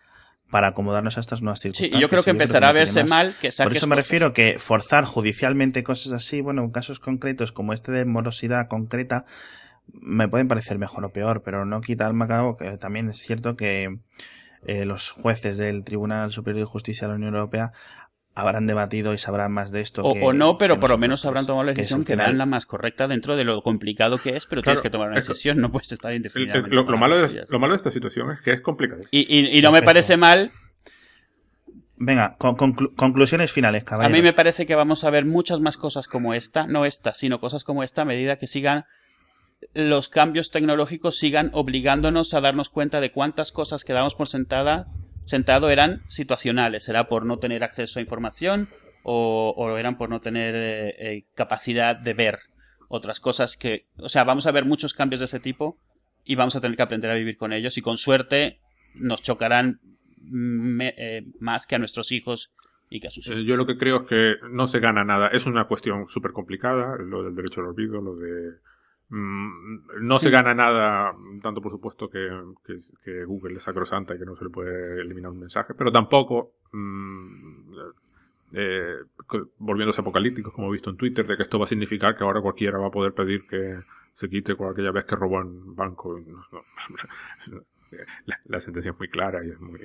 [0.52, 1.98] para acomodarnos a estas nuevas sí, circunstancias.
[1.98, 4.06] y yo creo que empezará a no verse mal que Por eso me cosas.
[4.06, 9.26] refiero que forzar judicialmente cosas así, bueno, en casos concretos como este de morosidad concreta,
[9.94, 13.56] me pueden parecer mejor o peor, pero no quita al macabo que también es cierto
[13.56, 14.00] que
[14.66, 17.72] eh, los jueces del Tribunal Superior de Justicia de la Unión Europea
[18.38, 20.04] habrán debatido y sabrán más de esto.
[20.04, 22.38] O, que- o no, pero que por lo menos habrán tomado la decisión que, dan
[22.38, 25.18] la más correcta dentro de lo complicado que es, pero Claro, tienes que tomar una
[25.20, 26.70] decisión, no puedes estar indefinidamente.
[26.76, 27.50] lo, lo malo de, cosillas.
[27.50, 29.04] lo malo de esta situación es que es complicado.
[29.12, 30.52] Y, y- y no me parece mal
[31.98, 34.18] Venga, con- conclu- conclusiones finales, A caballeros.
[34.18, 37.40] mí me parece que vamos a ver muchas más cosas como esta, no esta, sino
[37.40, 38.84] cosas como esta a medida que sigan
[39.74, 44.88] los cambios tecnológicos sigan obligándonos a darnos cuenta de cuántas cosas que damos por sentada
[45.26, 48.68] sentado eran situacionales, era por no tener acceso a información
[49.04, 52.40] o, o eran por no tener eh, eh, capacidad de ver
[52.90, 55.80] otras cosas que, o sea, vamos a ver muchos cambios de ese tipo
[56.24, 58.60] y vamos a tener que aprender a vivir con ellos y con suerte
[58.94, 59.80] nos chocarán
[60.22, 62.52] me- eh, más que a nuestros hijos
[62.90, 63.40] y que a sus hijos.
[63.40, 65.28] Eh, Yo lo que creo es que no se gana nada.
[65.30, 68.52] Es una cuestión súper complicada, lo del derecho al olvido, lo de...
[69.10, 72.28] mm, no se gana nada, tanto por supuesto que,
[72.66, 75.92] que- que Google es sacrosanta y que no se le puede eliminar un mensaje, pero
[75.92, 77.74] tampoco mm,
[78.54, 78.96] eh,
[79.58, 82.42] volviéndose apocalípticos, como he visto en Twitter, de que esto va a significar que ahora
[82.42, 83.80] cualquiera va a poder pedir que
[84.14, 86.18] se quite con aquella vez que robó en banco.
[88.46, 89.80] la, sentencia es muy clara y es muy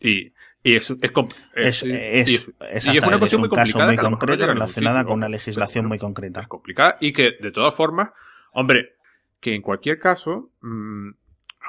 [0.00, 0.32] y,
[0.62, 5.86] y es, es, es, una cuestión muy complicada caso muy concreto relacionada con una legislación
[5.86, 6.40] muy concreta.
[6.40, 8.10] es complicada y que de todas formas
[8.52, 8.96] hombre
[9.40, 11.10] que en cualquier caso mmm,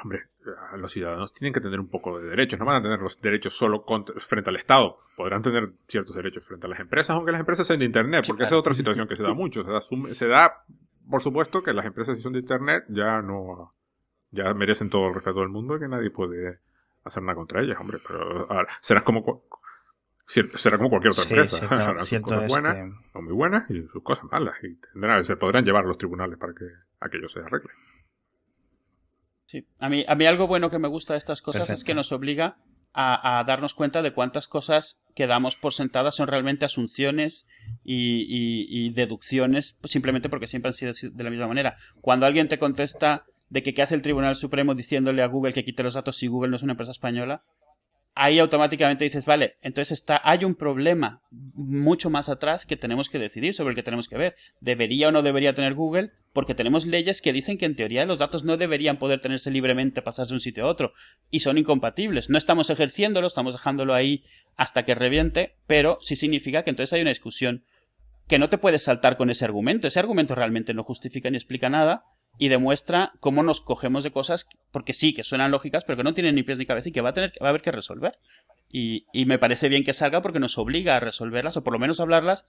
[0.02, 0.28] hombre
[0.76, 3.56] los ciudadanos tienen que tener un poco de derechos no van a tener los derechos
[3.56, 3.84] solo
[4.18, 7.78] frente al Estado podrán tener ciertos derechos frente a las empresas aunque las empresas sean
[7.78, 9.80] de internet porque esa es otra situación que se da mucho se da,
[10.14, 10.64] se da
[11.08, 13.72] por supuesto que las empresas si son de internet ya no
[14.32, 16.58] ya merecen todo el respeto del mundo y que nadie puede
[17.04, 17.98] hacer nada contra ellas, hombre.
[18.06, 18.48] Pero
[18.80, 19.44] será como
[20.26, 22.04] será como cualquier otra empresa.
[22.04, 24.54] sus cosas buenas o muy buenas y sus cosas malas.
[24.62, 26.66] Y tendrán, se podrán llevar a los tribunales para que
[27.00, 27.70] aquello se arregle.
[29.46, 29.66] Sí.
[29.78, 32.10] A mí, a mí algo bueno que me gusta de estas cosas es que nos
[32.12, 32.56] obliga
[32.94, 37.46] a, darnos cuenta de cuántas cosas que damos por sentadas son realmente asunciones
[37.84, 38.26] y,
[38.68, 41.76] y, deducciones simplemente porque siempre han sido de la misma manera.
[42.00, 45.62] Cuando alguien te contesta de que qué hace el Tribunal Supremo diciéndole a Google que
[45.62, 47.42] quite los datos si Google no es una empresa española,
[48.14, 53.18] ahí automáticamente dices, vale, entonces está, hay un problema mucho más atrás que tenemos que
[53.18, 54.36] decidir, sobre el que tenemos que ver.
[54.60, 56.12] ¿Debería o no debería tener Google?
[56.32, 60.00] Porque tenemos leyes que dicen que en teoría los datos no deberían poder tenerse libremente,
[60.00, 60.94] pasarse de un sitio a otro,
[61.30, 62.30] y son incompatibles.
[62.30, 64.24] No estamos ejerciéndolo, estamos dejándolo ahí
[64.56, 67.64] hasta que reviente, pero sí significa que entonces hay una discusión
[68.28, 69.88] que no te puedes saltar con ese argumento.
[69.88, 72.06] Ese argumento realmente no justifica ni explica nada,
[72.42, 76.12] y demuestra cómo nos cogemos de cosas porque sí, que suenan lógicas, pero que no
[76.12, 78.18] tienen ni pies ni cabeza y que va a, tener, va a haber que resolver.
[78.68, 81.78] Y, y me parece bien que salga porque nos obliga a resolverlas o por lo
[81.78, 82.48] menos hablarlas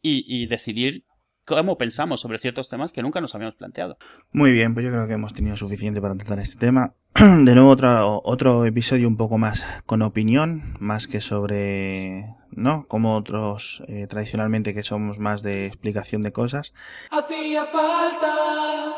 [0.00, 1.04] y, y decidir
[1.44, 3.98] cómo pensamos sobre ciertos temas que nunca nos habíamos planteado.
[4.32, 6.94] Muy bien, pues yo creo que hemos tenido suficiente para tratar este tema.
[7.14, 12.86] De nuevo otro, otro episodio un poco más con opinión, más que sobre, ¿no?
[12.86, 16.72] Como otros eh, tradicionalmente que somos más de explicación de cosas.
[17.10, 18.93] Hacía falta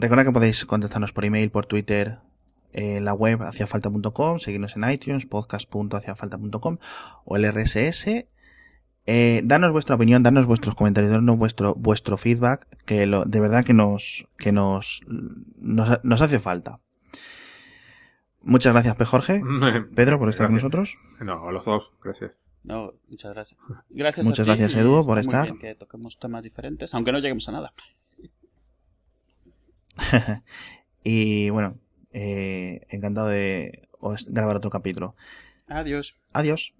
[0.00, 2.18] Recuerda que podéis contactarnos por email, por Twitter,
[2.72, 6.78] en la web haciafalta.com, seguirnos en iTunes, podcast.haciafalta.com
[7.24, 8.28] o el RSS.
[9.06, 13.64] Eh, danos vuestra opinión, danos vuestros comentarios, danos vuestro, vuestro feedback, que lo, de verdad
[13.64, 15.00] que nos, que nos,
[15.58, 16.78] nos, hace falta.
[18.40, 19.04] Muchas gracias, P.
[19.04, 19.42] Jorge.
[19.96, 20.96] Pedro, por estar con nosotros.
[21.18, 22.30] No, a los dos, gracias.
[22.62, 23.58] No, muchas gracias.
[23.90, 25.52] Gracias muchas gracias, Edu, por estar.
[25.54, 27.72] que toquemos temas diferentes, aunque no lleguemos a nada.
[31.04, 31.78] y bueno,
[32.12, 33.88] eh, encantado de
[34.28, 35.14] grabar otro capítulo.
[35.66, 36.14] Adiós.
[36.32, 36.74] Adiós.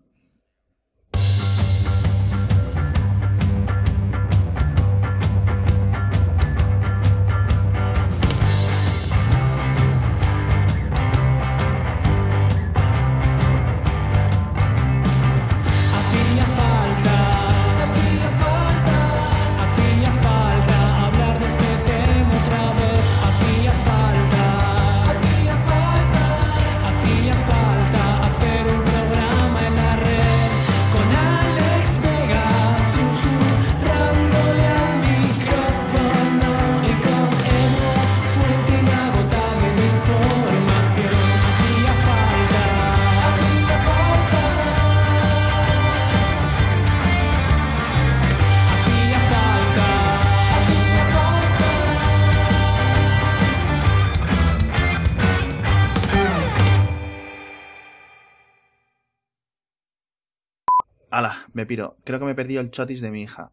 [61.59, 61.96] Me piro.
[62.04, 63.52] Creo que me he perdido el chotis de mi hija.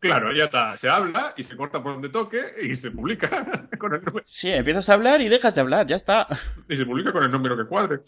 [0.00, 0.76] Claro, ya está.
[0.78, 3.28] Se habla y se corta por donde toque y se publica
[3.78, 4.24] con el número.
[4.26, 6.26] Sí, empiezas a hablar y dejas de hablar, ya está.
[6.66, 8.00] Y se publica con el número que cuadre.